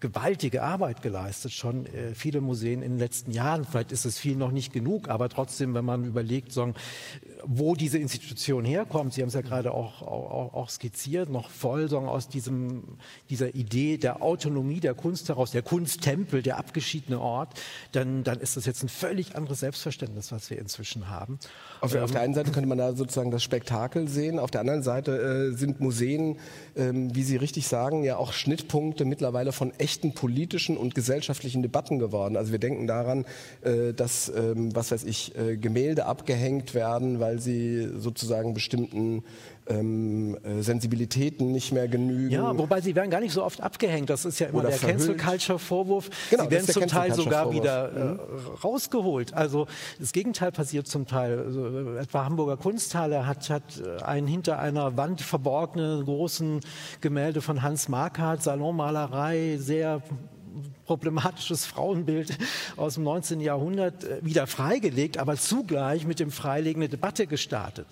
gewaltige 0.00 0.64
Arbeit 0.64 1.00
geleistet, 1.00 1.52
schon 1.52 1.86
äh, 1.86 2.14
viele 2.14 2.40
Museen 2.40 2.82
in 2.82 2.94
den 2.94 2.98
letzten 2.98 3.30
Jahren. 3.30 3.64
Vielleicht 3.64 3.92
ist 3.92 4.06
es 4.06 4.18
viel 4.18 4.34
noch 4.34 4.50
nicht 4.50 4.72
genug, 4.72 5.08
aber 5.08 5.28
trotzdem, 5.28 5.72
wenn 5.74 5.84
man 5.84 6.04
überlegt, 6.04 6.52
sagen, 6.52 6.74
wo 7.44 7.76
diese 7.76 7.98
Institution 7.98 8.64
herkommt, 8.64 9.14
Sie 9.14 9.22
haben 9.22 9.28
es 9.28 9.34
ja 9.34 9.40
gerade 9.40 9.72
auch, 9.72 10.02
auch, 10.02 10.52
auch 10.52 10.68
skizziert, 10.68 11.30
noch 11.30 11.48
voll 11.48 11.88
sagen, 11.88 12.08
aus 12.08 12.28
diesem, 12.28 12.82
dieser 13.28 13.54
Idee 13.54 13.96
der 13.98 14.22
Autonomie 14.22 14.80
der 14.80 14.94
Kunst 14.94 15.28
heraus, 15.28 15.50
der 15.50 15.62
Kunsttempel, 15.62 16.42
der 16.42 16.58
abgeschiedene 16.58 17.20
Ort, 17.20 17.60
dann, 17.92 18.24
dann 18.24 18.40
ist 18.40 18.56
das 18.56 18.66
jetzt 18.66 18.82
ein 18.82 18.88
völlig 18.88 19.36
anderes 19.36 19.60
Selbstverständnis, 19.60 20.32
was 20.32 20.50
wir 20.50 20.58
inzwischen 20.58 21.08
haben. 21.08 21.38
Auf, 21.80 21.94
ähm, 21.94 22.02
auf 22.02 22.10
der 22.10 22.22
einen 22.22 22.34
Seite 22.34 22.50
könnte 22.50 22.68
man 22.68 22.78
da 22.78 22.94
sozusagen 22.94 23.30
das 23.30 23.42
Spektakel 23.42 24.08
sehen, 24.08 24.38
auf 24.38 24.50
der 24.50 24.60
anderen 24.60 24.82
Seite 24.82 25.50
äh, 25.52 25.56
sind 25.56 25.80
Museen, 25.80 26.38
ähm, 26.76 27.14
wie 27.14 27.22
Sie 27.22 27.36
richtig 27.36 27.68
sagen, 27.68 28.02
ja 28.04 28.16
auch 28.16 28.32
Schnittpunkte 28.32 29.04
mittlerweile 29.04 29.52
von 29.52 29.72
echten 29.78 30.14
politischen 30.14 30.76
und 30.76 30.94
gesellschaftlichen 30.94 31.62
Debatten 31.62 31.98
geworden. 31.98 32.36
Also 32.36 32.52
wir 32.52 32.58
denken 32.58 32.86
daran, 32.86 33.24
äh, 33.62 33.92
dass, 33.92 34.28
ähm, 34.28 34.74
was 34.74 34.90
weiß 34.90 35.04
ich, 35.04 35.36
äh, 35.36 35.56
Gemälde 35.56 36.06
abgehängt 36.06 36.74
werden, 36.74 37.20
weil 37.20 37.38
sie 37.38 37.88
sozusagen 37.98 38.54
bestimmten 38.54 39.22
ähm, 39.70 40.36
äh, 40.42 40.62
Sensibilitäten 40.62 41.52
nicht 41.52 41.72
mehr 41.72 41.88
genügen. 41.88 42.30
Ja, 42.30 42.56
wobei 42.56 42.80
sie 42.80 42.94
werden 42.94 43.10
gar 43.10 43.20
nicht 43.20 43.32
so 43.32 43.44
oft 43.44 43.60
abgehängt. 43.60 44.10
Das 44.10 44.24
ist 44.24 44.38
ja 44.38 44.48
immer 44.48 44.60
Oder 44.60 44.68
der 44.70 44.78
Cancel 44.78 45.16
Culture 45.16 45.58
Vorwurf. 45.58 46.10
Genau, 46.30 46.44
sie 46.44 46.50
werden 46.50 46.66
zum 46.66 46.86
Teil 46.86 47.14
sogar 47.14 47.52
wieder 47.52 47.92
äh, 47.92 48.04
mhm. 48.04 48.20
rausgeholt. 48.62 49.34
Also 49.34 49.66
das 49.98 50.12
Gegenteil 50.12 50.52
passiert 50.52 50.86
zum 50.86 51.06
Teil. 51.06 51.38
Also, 51.46 51.66
äh, 51.66 51.98
etwa 51.98 52.24
Hamburger 52.24 52.56
Kunsthalle 52.56 53.26
hat, 53.26 53.50
hat 53.50 53.62
äh, 53.80 54.02
einen 54.02 54.26
hinter 54.26 54.58
einer 54.58 54.96
Wand 54.96 55.20
verborgenen 55.20 56.04
großen 56.04 56.60
Gemälde 57.00 57.40
von 57.40 57.62
Hans 57.62 57.88
Markhardt, 57.88 58.42
Salonmalerei, 58.42 59.56
sehr 59.58 60.02
problematisches 60.90 61.66
Frauenbild 61.66 62.36
aus 62.76 62.94
dem 62.94 63.04
19. 63.04 63.40
Jahrhundert 63.40 64.02
äh, 64.02 64.18
wieder 64.22 64.48
freigelegt, 64.48 65.18
aber 65.18 65.36
zugleich 65.36 66.04
mit 66.04 66.18
dem 66.18 66.32
Freilegen 66.32 66.82
eine 66.82 66.88
Debatte 66.88 67.28
gestartet 67.28 67.86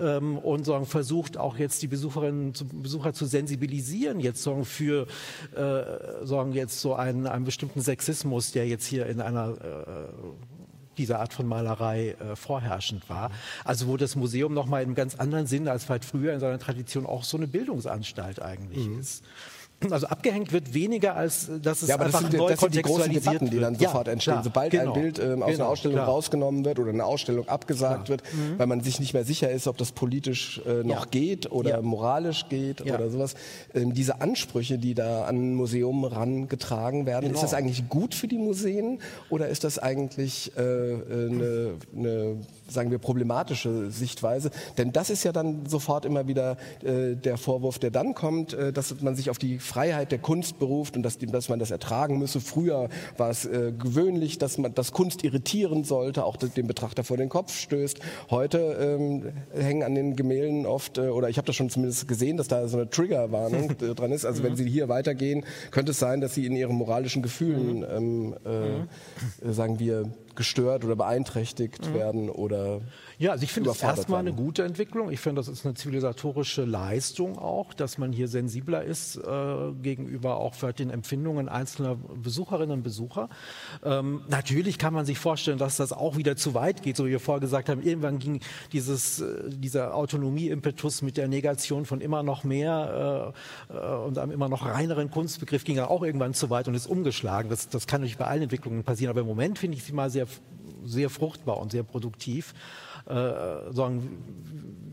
ähm, 0.00 0.38
und 0.38 0.64
sagen, 0.64 0.86
versucht 0.86 1.36
auch 1.36 1.58
jetzt 1.58 1.82
die 1.82 1.88
Besucherinnen 1.88 2.52
und 2.60 2.82
Besucher 2.84 3.12
zu 3.12 3.26
sensibilisieren, 3.26 4.20
jetzt 4.20 4.44
sagen, 4.44 4.64
für 4.64 5.08
äh, 5.56 6.24
sagen 6.24 6.52
jetzt 6.52 6.80
so 6.80 6.94
einen, 6.94 7.26
einen 7.26 7.44
bestimmten 7.44 7.80
Sexismus, 7.80 8.52
der 8.52 8.68
jetzt 8.68 8.86
hier 8.86 9.06
in 9.06 9.20
einer 9.20 9.48
äh, 9.48 10.94
dieser 10.96 11.18
Art 11.18 11.32
von 11.32 11.48
Malerei 11.48 12.10
äh, 12.10 12.36
vorherrschend 12.36 13.10
war. 13.10 13.32
Also 13.64 13.88
wo 13.88 13.96
das 13.96 14.14
Museum 14.14 14.54
nochmal 14.54 14.84
in 14.84 14.94
ganz 14.94 15.16
anderen 15.16 15.48
Sinn 15.48 15.66
als 15.66 15.82
vielleicht 15.82 16.04
früher 16.04 16.32
in 16.32 16.38
seiner 16.38 16.60
Tradition 16.60 17.04
auch 17.04 17.24
so 17.24 17.36
eine 17.36 17.48
Bildungsanstalt 17.48 18.40
eigentlich 18.40 18.86
mhm. 18.86 19.00
ist. 19.00 19.24
Also 19.90 20.06
abgehängt 20.06 20.52
wird 20.52 20.72
weniger, 20.72 21.14
als 21.14 21.50
dass 21.62 21.82
es 21.82 21.88
ja, 21.88 21.96
aber 21.96 22.06
einfach 22.06 22.22
das 22.22 22.30
sind, 22.30 22.38
neu 22.38 22.48
das 22.50 22.60
sind 22.60 22.74
die 22.74 22.82
großen 22.82 23.12
Debatten, 23.12 23.50
die 23.50 23.58
dann 23.58 23.74
sofort 23.74 24.06
ja, 24.06 24.12
entstehen. 24.14 24.32
Klar, 24.34 24.44
Sobald 24.44 24.70
genau, 24.70 24.94
ein 24.94 25.00
Bild 25.00 25.18
ähm, 25.18 25.42
aus 25.42 25.50
genau, 25.50 25.64
einer 25.64 25.68
Ausstellung 25.68 25.96
klar. 25.96 26.08
rausgenommen 26.08 26.64
wird 26.64 26.78
oder 26.78 26.90
eine 26.90 27.04
Ausstellung 27.04 27.48
abgesagt 27.48 28.06
klar. 28.06 28.08
wird, 28.08 28.22
mhm. 28.32 28.58
weil 28.58 28.66
man 28.66 28.80
sich 28.80 28.98
nicht 28.98 29.14
mehr 29.14 29.24
sicher 29.24 29.50
ist, 29.50 29.66
ob 29.66 29.76
das 29.76 29.92
politisch 29.92 30.60
äh, 30.66 30.82
noch 30.82 31.04
ja. 31.04 31.10
geht 31.10 31.52
oder 31.52 31.70
ja. 31.70 31.82
moralisch 31.82 32.46
geht 32.48 32.80
oder 32.80 33.10
sowas. 33.10 33.34
Ähm, 33.74 33.94
diese 33.94 34.20
Ansprüche, 34.20 34.78
die 34.78 34.94
da 34.94 35.24
an 35.24 35.54
Museum 35.54 36.04
rangetragen 36.04 37.06
werden, 37.06 37.26
genau. 37.26 37.34
ist 37.34 37.42
das 37.42 37.54
eigentlich 37.54 37.88
gut 37.88 38.14
für 38.14 38.28
die 38.28 38.38
Museen 38.38 39.00
oder 39.28 39.48
ist 39.48 39.64
das 39.64 39.78
eigentlich 39.78 40.52
äh, 40.56 40.62
äh 40.62 41.24
eine, 41.24 41.74
eine 41.94 42.36
sagen 42.68 42.90
wir, 42.90 42.98
problematische 42.98 43.90
Sichtweise. 43.90 44.50
Denn 44.78 44.92
das 44.92 45.10
ist 45.10 45.24
ja 45.24 45.32
dann 45.32 45.66
sofort 45.66 46.04
immer 46.04 46.26
wieder 46.26 46.56
äh, 46.82 47.14
der 47.14 47.36
Vorwurf, 47.36 47.78
der 47.78 47.90
dann 47.90 48.14
kommt, 48.14 48.52
äh, 48.52 48.72
dass 48.72 49.00
man 49.00 49.14
sich 49.16 49.30
auf 49.30 49.38
die 49.38 49.58
Freiheit 49.74 50.12
der 50.12 50.20
Kunst 50.20 50.60
beruft 50.60 50.96
und 50.96 51.02
dass, 51.02 51.18
dass 51.18 51.48
man 51.48 51.58
das 51.58 51.72
ertragen 51.72 52.16
müsse. 52.20 52.40
Früher 52.40 52.88
war 53.16 53.30
es 53.30 53.44
äh, 53.44 53.72
gewöhnlich, 53.76 54.38
dass 54.38 54.56
man 54.56 54.72
das 54.72 54.92
Kunst 54.92 55.24
irritieren 55.24 55.82
sollte, 55.82 56.24
auch 56.24 56.36
den 56.36 56.68
Betrachter 56.68 57.02
vor 57.02 57.16
den 57.16 57.28
Kopf 57.28 57.58
stößt. 57.58 57.98
Heute 58.30 58.58
ähm, 58.58 59.32
hängen 59.52 59.82
an 59.82 59.96
den 59.96 60.14
Gemälden 60.14 60.64
oft, 60.64 60.98
äh, 60.98 61.08
oder 61.08 61.28
ich 61.28 61.38
habe 61.38 61.46
das 61.46 61.56
schon 61.56 61.70
zumindest 61.70 62.06
gesehen, 62.06 62.36
dass 62.36 62.46
da 62.46 62.68
so 62.68 62.76
eine 62.76 62.88
Triggerwarnung 62.88 63.70
äh, 63.80 63.96
dran 63.96 64.12
ist. 64.12 64.24
Also 64.24 64.42
mhm. 64.42 64.46
wenn 64.46 64.56
Sie 64.56 64.70
hier 64.70 64.88
weitergehen, 64.88 65.44
könnte 65.72 65.90
es 65.90 65.98
sein, 65.98 66.20
dass 66.20 66.34
Sie 66.34 66.46
in 66.46 66.54
Ihren 66.54 66.76
moralischen 66.76 67.22
Gefühlen, 67.22 67.78
mhm. 67.78 67.84
ähm, 67.90 68.34
äh, 68.46 69.48
mhm. 69.48 69.52
sagen 69.52 69.80
wir, 69.80 70.04
gestört 70.36 70.84
oder 70.84 70.96
beeinträchtigt 70.96 71.88
mhm. 71.88 71.94
werden 71.94 72.30
oder 72.30 72.80
ja, 73.18 73.30
also 73.30 73.44
ich 73.44 73.52
finde 73.52 73.70
das 73.70 73.82
erstmal 73.82 74.20
eine 74.20 74.32
gute 74.32 74.64
Entwicklung. 74.64 75.10
Ich 75.10 75.20
finde, 75.20 75.40
das 75.40 75.48
ist 75.48 75.64
eine 75.64 75.74
zivilisatorische 75.74 76.64
Leistung 76.64 77.38
auch, 77.38 77.72
dass 77.72 77.96
man 77.96 78.12
hier 78.12 78.26
sensibler 78.26 78.82
ist 78.82 79.16
äh, 79.16 79.72
gegenüber 79.82 80.38
auch 80.38 80.54
für 80.54 80.72
den 80.72 80.90
Empfindungen 80.90 81.48
einzelner 81.48 81.94
Besucherinnen 81.94 82.78
und 82.78 82.82
Besucher. 82.82 83.28
Ähm, 83.84 84.22
natürlich 84.28 84.78
kann 84.78 84.92
man 84.92 85.06
sich 85.06 85.18
vorstellen, 85.18 85.58
dass 85.58 85.76
das 85.76 85.92
auch 85.92 86.16
wieder 86.16 86.36
zu 86.36 86.54
weit 86.54 86.82
geht, 86.82 86.96
so 86.96 87.06
wie 87.06 87.10
wir 87.10 87.20
vorher 87.20 87.40
gesagt 87.40 87.68
haben. 87.68 87.82
Irgendwann 87.82 88.18
ging 88.18 88.40
dieses, 88.72 89.20
äh, 89.20 89.48
dieser 89.48 89.94
Autonomie-Impetus 89.94 91.02
mit 91.02 91.16
der 91.16 91.28
Negation 91.28 91.84
von 91.84 92.00
immer 92.00 92.22
noch 92.22 92.42
mehr 92.42 93.32
äh, 93.70 93.76
äh, 93.76 93.96
und 94.04 94.18
einem 94.18 94.32
immer 94.32 94.48
noch 94.48 94.66
reineren 94.66 95.10
Kunstbegriff 95.10 95.64
ging 95.64 95.76
ja 95.76 95.88
auch 95.88 96.02
irgendwann 96.02 96.34
zu 96.34 96.50
weit 96.50 96.66
und 96.66 96.74
ist 96.74 96.86
umgeschlagen. 96.86 97.48
Das, 97.48 97.68
das 97.68 97.86
kann 97.86 98.00
natürlich 98.00 98.18
bei 98.18 98.26
allen 98.26 98.42
Entwicklungen 98.42 98.82
passieren, 98.82 99.10
aber 99.10 99.20
im 99.20 99.26
Moment 99.26 99.58
finde 99.58 99.76
ich 99.76 99.84
sie 99.84 99.92
mal 99.92 100.10
sehr, 100.10 100.23
sehr 100.84 101.10
fruchtbar 101.10 101.58
und 101.58 101.72
sehr 101.72 101.82
produktiv 101.82 102.54
äh, 103.06 103.72
sagen, 103.72 104.22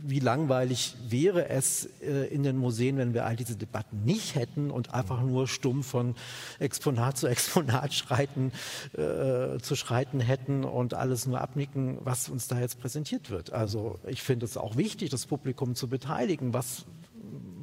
wie 0.04 0.20
langweilig 0.20 0.96
wäre 1.08 1.48
es 1.50 1.88
äh, 2.02 2.28
in 2.28 2.44
den 2.44 2.58
Museen, 2.58 2.98
wenn 2.98 3.14
wir 3.14 3.26
all 3.26 3.36
diese 3.36 3.56
Debatten 3.56 4.04
nicht 4.04 4.36
hätten 4.36 4.72
und 4.72 4.94
einfach 4.94 5.22
nur 5.22 5.48
stumm 5.48 5.84
von 5.84 6.16
Exponat 6.60 7.18
zu 7.18 7.28
Exponat 7.28 7.94
schreiten, 7.94 8.52
äh, 8.94 9.60
zu 9.60 9.76
schreiten 9.76 10.20
hätten 10.20 10.64
und 10.66 10.94
alles 10.94 11.26
nur 11.28 11.40
abnicken, 11.40 12.00
was 12.04 12.28
uns 12.28 12.48
da 12.48 12.60
jetzt 12.60 12.82
präsentiert 12.82 13.30
wird. 13.30 13.54
Also 13.54 14.00
ich 14.08 14.22
finde 14.22 14.46
es 14.46 14.58
auch 14.58 14.76
wichtig, 14.76 15.10
das 15.10 15.26
Publikum 15.26 15.76
zu 15.76 15.88
beteiligen. 15.88 16.54
Was 16.54 16.86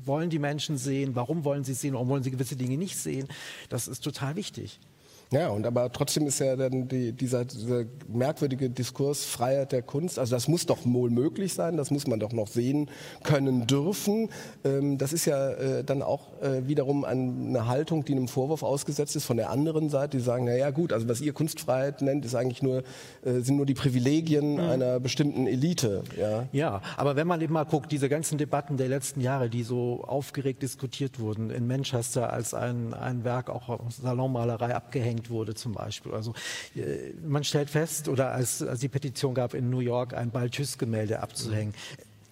wollen 0.04 0.30
die 0.30 0.38
Menschen 0.38 0.78
sehen? 0.78 1.14
Warum 1.14 1.44
wollen 1.44 1.64
sie 1.64 1.74
sehen? 1.74 1.92
Warum 1.94 2.08
wollen 2.08 2.22
sie 2.22 2.30
gewisse 2.30 2.56
Dinge 2.56 2.78
nicht 2.78 2.96
sehen? 2.96 3.28
Das 3.68 3.88
ist 3.88 4.02
total 4.02 4.36
wichtig. 4.36 4.80
Ja, 5.30 5.50
und 5.50 5.66
aber 5.66 5.92
trotzdem 5.92 6.26
ist 6.26 6.38
ja 6.38 6.56
dann 6.56 6.88
die, 6.88 7.12
dieser, 7.12 7.44
dieser 7.44 7.84
merkwürdige 8.08 8.70
Diskurs 8.70 9.26
Freiheit 9.26 9.72
der 9.72 9.82
Kunst, 9.82 10.18
also 10.18 10.34
das 10.34 10.48
muss 10.48 10.64
doch 10.64 10.78
wohl 10.84 11.10
möglich 11.10 11.52
sein, 11.52 11.76
das 11.76 11.90
muss 11.90 12.06
man 12.06 12.18
doch 12.18 12.32
noch 12.32 12.48
sehen 12.48 12.90
können 13.24 13.66
dürfen. 13.66 14.30
Ähm, 14.64 14.96
das 14.96 15.12
ist 15.12 15.26
ja 15.26 15.50
äh, 15.50 15.84
dann 15.84 16.00
auch 16.00 16.40
äh, 16.40 16.66
wiederum 16.66 17.04
eine 17.04 17.66
Haltung, 17.66 18.06
die 18.06 18.12
einem 18.12 18.28
Vorwurf 18.28 18.62
ausgesetzt 18.62 19.16
ist 19.16 19.26
von 19.26 19.36
der 19.36 19.50
anderen 19.50 19.90
Seite, 19.90 20.16
die 20.16 20.22
sagen, 20.22 20.46
na 20.46 20.56
ja 20.56 20.70
gut, 20.70 20.94
also 20.94 21.06
was 21.08 21.20
ihr 21.20 21.34
Kunstfreiheit 21.34 22.00
nennt, 22.00 22.24
ist 22.24 22.34
eigentlich 22.34 22.62
nur, 22.62 22.78
äh, 23.22 23.40
sind 23.40 23.56
nur 23.56 23.66
die 23.66 23.74
Privilegien 23.74 24.54
mhm. 24.54 24.60
einer 24.60 24.98
bestimmten 24.98 25.46
Elite. 25.46 26.04
Ja. 26.18 26.48
ja, 26.52 26.80
aber 26.96 27.16
wenn 27.16 27.26
man 27.26 27.42
eben 27.42 27.52
mal 27.52 27.64
guckt, 27.64 27.92
diese 27.92 28.08
ganzen 28.08 28.38
Debatten 28.38 28.78
der 28.78 28.88
letzten 28.88 29.20
Jahre, 29.20 29.50
die 29.50 29.62
so 29.62 30.04
aufgeregt 30.04 30.62
diskutiert 30.62 31.20
wurden, 31.20 31.50
in 31.50 31.66
Manchester 31.66 32.32
als 32.32 32.54
ein, 32.54 32.94
ein 32.94 33.24
Werk 33.24 33.50
auch 33.50 33.68
aus 33.68 33.98
Salonmalerei 33.98 34.74
abgehängt, 34.74 35.17
abgehängt 35.18 35.30
wurde 35.30 35.54
zum 35.54 35.72
Beispiel. 35.72 36.12
Also 36.12 36.34
äh, 36.74 37.12
man 37.26 37.44
stellt 37.44 37.70
fest, 37.70 38.08
oder 38.08 38.32
als, 38.32 38.62
als 38.62 38.80
die 38.80 38.88
Petition 38.88 39.34
gab, 39.34 39.54
in 39.54 39.70
New 39.70 39.80
York 39.80 40.14
ein 40.14 40.30
Balthus-Gemälde 40.30 41.20
abzuhängen, 41.20 41.74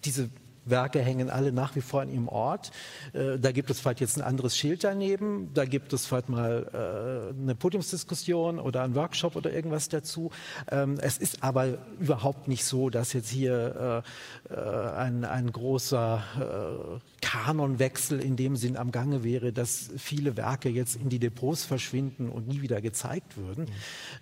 diese 0.05 0.29
Werke 0.69 1.01
hängen 1.01 1.29
alle 1.29 1.51
nach 1.51 1.75
wie 1.75 1.81
vor 1.81 2.01
an 2.01 2.09
ihrem 2.09 2.27
Ort. 2.27 2.71
Äh, 3.13 3.39
da 3.39 3.51
gibt 3.51 3.69
es 3.69 3.79
vielleicht 3.79 4.01
jetzt 4.01 4.17
ein 4.17 4.23
anderes 4.23 4.57
Schild 4.57 4.83
daneben, 4.83 5.49
da 5.53 5.65
gibt 5.65 5.93
es 5.93 6.05
vielleicht 6.05 6.29
mal 6.29 7.33
äh, 7.35 7.41
eine 7.41 7.55
Podiumsdiskussion 7.55 8.59
oder 8.59 8.83
ein 8.83 8.95
Workshop 8.95 9.35
oder 9.35 9.51
irgendwas 9.51 9.89
dazu. 9.89 10.31
Ähm, 10.69 10.97
es 11.01 11.17
ist 11.17 11.43
aber 11.43 11.77
überhaupt 11.99 12.47
nicht 12.47 12.65
so, 12.65 12.89
dass 12.89 13.13
jetzt 13.13 13.29
hier 13.29 14.03
äh, 14.49 14.55
ein, 14.55 15.25
ein 15.25 15.51
großer 15.51 16.23
Kanonwechsel 17.21 18.19
in 18.19 18.35
dem 18.35 18.55
Sinn 18.55 18.77
am 18.77 18.91
Gange 18.91 19.23
wäre, 19.23 19.51
dass 19.51 19.89
viele 19.97 20.37
Werke 20.37 20.69
jetzt 20.69 20.95
in 20.95 21.09
die 21.09 21.19
Depots 21.19 21.65
verschwinden 21.65 22.29
und 22.29 22.47
nie 22.47 22.61
wieder 22.61 22.81
gezeigt 22.81 23.37
würden. 23.37 23.67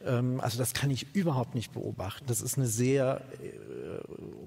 Mhm. 0.06 0.40
also 0.40 0.58
das 0.58 0.74
kann 0.74 0.90
ich 0.92 1.16
überhaupt 1.16 1.56
nicht 1.56 1.74
beobachten. 1.74 2.26
Das 2.28 2.42
ist 2.42 2.58
eine 2.58 2.68
sehr 2.68 3.22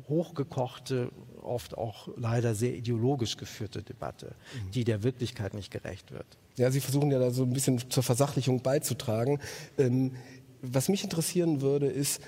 hochgekochte 0.09 1.11
oft 1.49 1.77
auch 1.77 2.09
leider 2.17 2.55
sehr 2.55 2.75
ideologisch 2.75 3.37
geführte 3.37 3.83
Debatte, 3.83 4.35
mhm. 4.55 4.71
die 4.73 4.85
der 4.85 5.03
Wirklichkeit 5.03 5.55
nicht 5.55 5.71
gerecht 5.71 6.13
wird. 6.13 6.27
Ja, 6.57 6.71
Sie 6.71 6.81
versuchen 6.81 7.11
ja 7.11 7.19
da 7.19 7.31
so 7.31 7.45
ein 7.45 7.53
bisschen 7.53 7.91
zur 7.91 8.03
Versachlichung 8.03 8.63
beizutragen. 8.63 9.41
Ähm, 9.79 10.13
was 10.61 10.89
mich 10.89 11.05
interessieren 11.05 11.61
würde, 11.61 11.87
ist, 11.87 12.21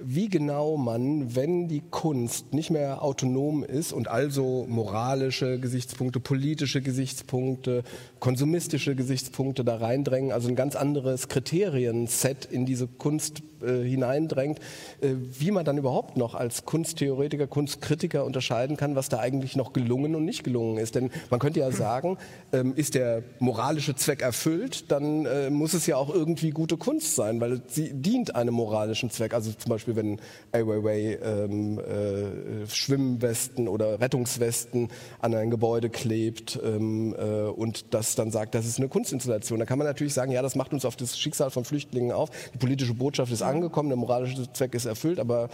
wie 0.00 0.28
genau 0.28 0.76
man, 0.76 1.34
wenn 1.34 1.68
die 1.68 1.82
Kunst 1.90 2.54
nicht 2.54 2.70
mehr 2.70 3.02
autonom 3.02 3.64
ist 3.64 3.92
und 3.92 4.08
also 4.08 4.64
moralische 4.68 5.58
Gesichtspunkte, 5.58 6.20
politische 6.20 6.80
Gesichtspunkte, 6.80 7.82
konsumistische 8.20 8.94
Gesichtspunkte 8.94 9.64
da 9.64 9.76
reindrängen, 9.76 10.32
also 10.32 10.48
ein 10.48 10.56
ganz 10.56 10.76
anderes 10.76 11.28
Kriterienset 11.28 12.44
in 12.44 12.64
diese 12.64 12.86
Kunst 12.86 13.42
äh, 13.62 13.82
hineindrängt, 13.82 14.60
äh, 15.00 15.14
wie 15.38 15.50
man 15.50 15.64
dann 15.64 15.78
überhaupt 15.78 16.16
noch 16.16 16.34
als 16.36 16.64
Kunsttheoretiker, 16.64 17.48
Kunstkritiker 17.48 18.24
unterscheiden 18.24 18.76
kann, 18.76 18.94
was 18.94 19.08
da 19.08 19.18
eigentlich 19.18 19.56
noch 19.56 19.72
gelungen 19.72 20.14
und 20.14 20.24
nicht 20.24 20.44
gelungen 20.44 20.78
ist. 20.78 20.94
Denn 20.94 21.10
man 21.30 21.40
könnte 21.40 21.60
ja 21.60 21.72
sagen, 21.72 22.18
ähm, 22.52 22.74
ist 22.76 22.94
der 22.94 23.24
moralische 23.40 23.96
Zweck 23.96 24.22
erfüllt, 24.22 24.92
dann 24.92 25.26
äh, 25.26 25.50
muss 25.50 25.74
es 25.74 25.86
ja 25.86 25.96
auch 25.96 26.14
irgendwie 26.14 26.50
gute 26.50 26.76
Kunst 26.76 27.16
sein, 27.16 27.40
weil 27.40 27.60
sie 27.66 27.92
dient 27.92 28.36
einem 28.36 28.54
moralischen 28.54 29.10
Zweck. 29.10 29.34
Also 29.34 29.50
zum 29.52 29.70
Beispiel, 29.70 29.87
wenn 29.96 30.20
Ai 30.52 30.66
Weiwei 30.66 31.18
ähm, 31.22 31.78
äh, 31.78 32.66
Schwimmwesten 32.66 33.68
oder 33.68 34.00
Rettungswesten 34.00 34.88
an 35.20 35.34
ein 35.34 35.50
Gebäude 35.50 35.90
klebt 35.90 36.58
ähm, 36.62 37.14
äh, 37.18 37.48
und 37.48 37.94
das 37.94 38.14
dann 38.14 38.30
sagt, 38.30 38.54
das 38.54 38.66
ist 38.66 38.78
eine 38.78 38.88
Kunstinstallation. 38.88 39.58
Da 39.58 39.64
kann 39.66 39.78
man 39.78 39.86
natürlich 39.86 40.14
sagen, 40.14 40.32
ja, 40.32 40.42
das 40.42 40.54
macht 40.56 40.72
uns 40.72 40.84
auf 40.84 40.96
das 40.96 41.18
Schicksal 41.18 41.50
von 41.50 41.64
Flüchtlingen 41.64 42.12
auf. 42.12 42.30
Die 42.54 42.58
politische 42.58 42.94
Botschaft 42.94 43.32
ist 43.32 43.42
angekommen, 43.42 43.88
der 43.88 43.98
moralische 43.98 44.52
Zweck 44.52 44.74
ist 44.74 44.86
erfüllt, 44.86 45.18
aber 45.20 45.48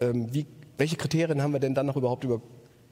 ähm, 0.00 0.32
wie, 0.32 0.46
welche 0.78 0.96
Kriterien 0.96 1.42
haben 1.42 1.52
wir 1.52 1.60
denn 1.60 1.74
dann 1.74 1.86
noch 1.86 1.96
überhaupt 1.96 2.24
über 2.24 2.40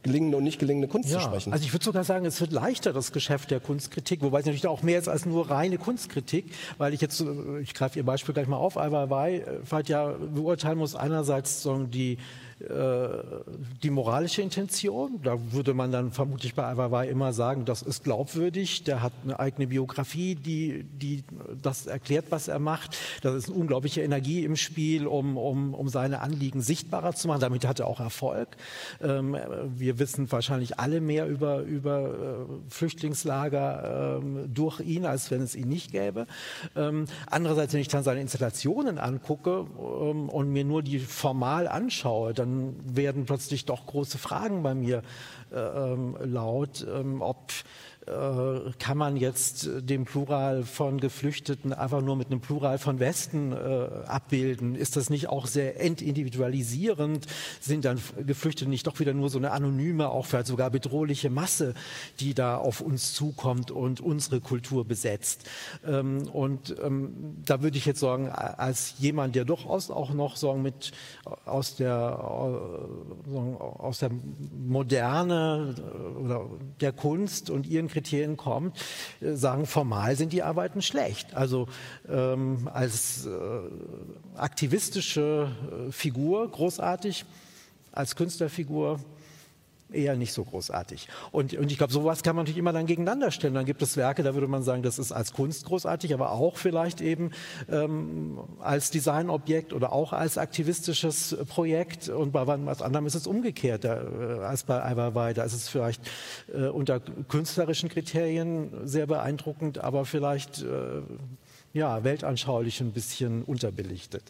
gelingende 0.02 0.36
und 0.36 0.44
nicht 0.44 0.58
gelingende 0.58 0.88
Kunst 0.88 1.10
ja, 1.10 1.18
zu 1.18 1.24
sprechen. 1.24 1.52
Also 1.52 1.64
ich 1.64 1.72
würde 1.72 1.84
sogar 1.84 2.04
sagen, 2.04 2.24
es 2.24 2.40
wird 2.40 2.52
leichter, 2.52 2.92
das 2.92 3.12
Geschäft 3.12 3.50
der 3.50 3.60
Kunstkritik, 3.60 4.22
wobei 4.22 4.40
es 4.40 4.46
natürlich 4.46 4.66
auch 4.66 4.82
mehr 4.82 4.98
ist 4.98 5.08
als 5.08 5.26
nur 5.26 5.50
reine 5.50 5.78
Kunstkritik, 5.78 6.52
weil 6.78 6.94
ich 6.94 7.00
jetzt, 7.00 7.20
äh, 7.20 7.60
ich 7.60 7.74
greife 7.74 7.98
Ihr 7.98 8.04
Beispiel 8.04 8.34
gleich 8.34 8.46
mal 8.46 8.56
auf, 8.56 8.76
Ai 8.76 8.90
Weiwei, 8.92 9.38
äh, 9.38 9.64
ja 9.88 10.08
beurteilen 10.08 10.78
muss, 10.78 10.94
einerseits 10.94 11.62
die 11.90 12.18
die 12.60 13.90
moralische 13.90 14.42
Intention. 14.42 15.20
Da 15.22 15.38
würde 15.52 15.74
man 15.74 15.92
dann 15.92 16.10
vermutlich 16.10 16.54
bei 16.54 16.64
Ai 16.64 17.08
immer 17.08 17.32
sagen, 17.32 17.64
das 17.64 17.82
ist 17.82 18.02
glaubwürdig, 18.02 18.84
der 18.84 19.02
hat 19.02 19.12
eine 19.22 19.38
eigene 19.38 19.68
Biografie, 19.68 20.34
die, 20.34 20.84
die 20.84 21.22
das 21.62 21.86
erklärt, 21.86 22.26
was 22.30 22.48
er 22.48 22.58
macht. 22.58 22.96
Da 23.22 23.34
ist 23.36 23.48
eine 23.48 23.58
unglaubliche 23.58 24.02
Energie 24.02 24.44
im 24.44 24.56
Spiel, 24.56 25.06
um, 25.06 25.36
um, 25.36 25.74
um 25.74 25.88
seine 25.88 26.20
Anliegen 26.20 26.60
sichtbarer 26.60 27.14
zu 27.14 27.28
machen. 27.28 27.40
Damit 27.40 27.66
hat 27.66 27.78
er 27.78 27.86
auch 27.86 28.00
Erfolg. 28.00 28.48
Ähm, 29.00 29.36
wir 29.76 29.98
wissen 29.98 30.30
wahrscheinlich 30.32 30.78
alle 30.80 31.00
mehr 31.00 31.26
über, 31.26 31.60
über 31.60 32.08
äh, 32.08 32.70
Flüchtlingslager 32.70 34.18
ähm, 34.18 34.52
durch 34.52 34.80
ihn, 34.80 35.06
als 35.06 35.30
wenn 35.30 35.42
es 35.42 35.54
ihn 35.54 35.68
nicht 35.68 35.92
gäbe. 35.92 36.26
Ähm, 36.74 37.04
andererseits, 37.30 37.72
wenn 37.72 37.80
ich 37.80 37.88
dann 37.88 38.02
seine 38.02 38.20
Installationen 38.20 38.98
angucke 38.98 39.60
und 39.60 40.52
mir 40.52 40.64
nur 40.64 40.82
die 40.82 40.98
formal 40.98 41.68
anschaue, 41.68 42.34
dann 42.34 42.47
dann 42.48 42.96
werden 42.96 43.24
plötzlich 43.26 43.64
doch 43.64 43.86
große 43.86 44.18
Fragen 44.18 44.62
bei 44.62 44.74
mir 44.74 45.02
äh, 45.52 45.58
ähm, 45.58 46.16
laut, 46.20 46.86
ähm, 46.88 47.20
ob 47.22 47.52
kann 48.78 48.98
man 48.98 49.16
jetzt 49.16 49.68
den 49.80 50.04
Plural 50.04 50.64
von 50.64 51.00
Geflüchteten 51.00 51.72
einfach 51.72 52.00
nur 52.00 52.16
mit 52.16 52.28
einem 52.28 52.40
Plural 52.40 52.78
von 52.78 53.00
Westen 53.00 53.52
äh, 53.52 53.56
abbilden? 54.06 54.74
Ist 54.74 54.96
das 54.96 55.10
nicht 55.10 55.28
auch 55.28 55.46
sehr 55.46 55.80
entindividualisierend? 55.80 57.26
Sind 57.60 57.84
dann 57.84 58.00
Geflüchtete 58.26 58.70
nicht 58.70 58.86
doch 58.86 58.98
wieder 59.00 59.14
nur 59.14 59.30
so 59.30 59.38
eine 59.38 59.50
anonyme, 59.50 60.08
auch 60.10 60.26
vielleicht 60.26 60.46
sogar 60.46 60.70
bedrohliche 60.70 61.30
Masse, 61.30 61.74
die 62.20 62.34
da 62.34 62.56
auf 62.56 62.80
uns 62.80 63.14
zukommt 63.14 63.70
und 63.70 64.00
unsere 64.00 64.40
Kultur 64.40 64.84
besetzt? 64.84 65.48
Ähm, 65.86 66.28
und 66.28 66.74
ähm, 66.82 67.36
da 67.44 67.62
würde 67.62 67.78
ich 67.78 67.86
jetzt 67.86 68.00
sagen, 68.00 68.28
als 68.28 68.94
jemand, 68.98 69.34
der 69.34 69.44
durchaus 69.44 69.90
auch 69.90 70.12
noch 70.12 70.36
sagen, 70.36 70.62
mit 70.62 70.92
aus 71.44 71.76
der, 71.76 72.18
äh, 73.30 73.32
aus 73.34 73.98
der 73.98 74.10
Moderne 74.56 75.74
äh, 75.76 76.18
oder 76.18 76.46
der 76.80 76.92
Kunst 76.92 77.50
und 77.50 77.66
ihren 77.66 77.88
Kriterien 77.98 78.36
kommt, 78.36 78.76
äh, 79.20 79.34
sagen, 79.34 79.66
formal 79.66 80.16
sind 80.16 80.32
die 80.32 80.42
Arbeiten 80.42 80.82
schlecht. 80.82 81.34
Also 81.34 81.66
ähm, 82.08 82.68
als 82.72 83.26
äh, 83.26 83.30
aktivistische 84.36 85.50
äh, 85.88 85.92
Figur 85.92 86.48
großartig, 86.50 87.24
als 87.92 88.14
Künstlerfigur 88.14 89.00
eher 89.92 90.16
nicht 90.16 90.32
so 90.32 90.44
großartig. 90.44 91.08
Und, 91.32 91.54
und 91.54 91.70
ich 91.70 91.78
glaube, 91.78 91.92
sowas 91.92 92.22
kann 92.22 92.36
man 92.36 92.44
natürlich 92.44 92.58
immer 92.58 92.72
dann 92.72 92.86
gegeneinander 92.86 93.30
stellen. 93.30 93.54
Dann 93.54 93.64
gibt 93.64 93.82
es 93.82 93.96
Werke, 93.96 94.22
da 94.22 94.34
würde 94.34 94.48
man 94.48 94.62
sagen, 94.62 94.82
das 94.82 94.98
ist 94.98 95.12
als 95.12 95.32
Kunst 95.32 95.64
großartig, 95.66 96.14
aber 96.14 96.32
auch 96.32 96.56
vielleicht 96.56 97.00
eben 97.00 97.30
ähm, 97.70 98.38
als 98.60 98.90
Designobjekt 98.90 99.72
oder 99.72 99.92
auch 99.92 100.12
als 100.12 100.38
aktivistisches 100.38 101.36
Projekt. 101.48 102.08
Und 102.08 102.32
bei 102.32 102.46
was 102.46 102.82
anderem 102.82 103.06
ist 103.06 103.14
es 103.14 103.26
umgekehrt 103.26 103.84
da, 103.84 104.02
äh, 104.02 104.44
als 104.44 104.64
bei 104.64 104.82
Ai 104.82 104.96
Weiwei. 104.96 105.34
Da 105.34 105.44
ist 105.44 105.54
es 105.54 105.68
vielleicht 105.68 106.02
äh, 106.52 106.66
unter 106.66 107.00
künstlerischen 107.00 107.88
Kriterien 107.88 108.70
sehr 108.84 109.06
beeindruckend, 109.06 109.78
aber 109.78 110.04
vielleicht 110.04 110.62
äh, 110.62 111.02
ja, 111.72 112.04
weltanschaulich 112.04 112.80
ein 112.80 112.92
bisschen 112.92 113.42
unterbelichtet. 113.44 114.24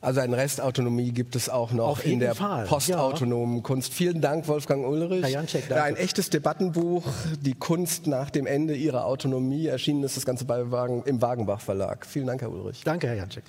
Also 0.00 0.20
ein 0.20 0.32
Restautonomie 0.32 1.12
gibt 1.12 1.36
es 1.36 1.48
auch 1.48 1.72
noch 1.72 2.04
in 2.04 2.20
der 2.20 2.34
Fall, 2.34 2.66
postautonomen 2.66 3.56
ja. 3.56 3.62
Kunst. 3.62 3.92
Vielen 3.92 4.20
Dank, 4.20 4.46
Wolfgang 4.48 4.86
Ulrich. 4.86 5.22
Herr 5.22 5.30
Janczek, 5.30 5.68
danke. 5.68 5.84
Ein 5.84 5.96
echtes 5.96 6.30
Debattenbuch, 6.30 7.04
die 7.40 7.54
Kunst 7.54 8.06
nach 8.06 8.30
dem 8.30 8.46
Ende 8.46 8.74
ihrer 8.74 9.04
Autonomie. 9.06 9.66
Erschienen 9.66 10.04
ist 10.04 10.16
das 10.16 10.24
Ganze 10.24 10.44
bei 10.44 10.70
Wagen, 10.70 11.02
im 11.04 11.20
Wagenbach 11.20 11.60
Verlag. 11.60 12.06
Vielen 12.06 12.26
Dank, 12.26 12.42
Herr 12.42 12.50
Ulrich. 12.50 12.82
Danke, 12.84 13.08
Herr 13.08 13.16
Janczek. 13.16 13.44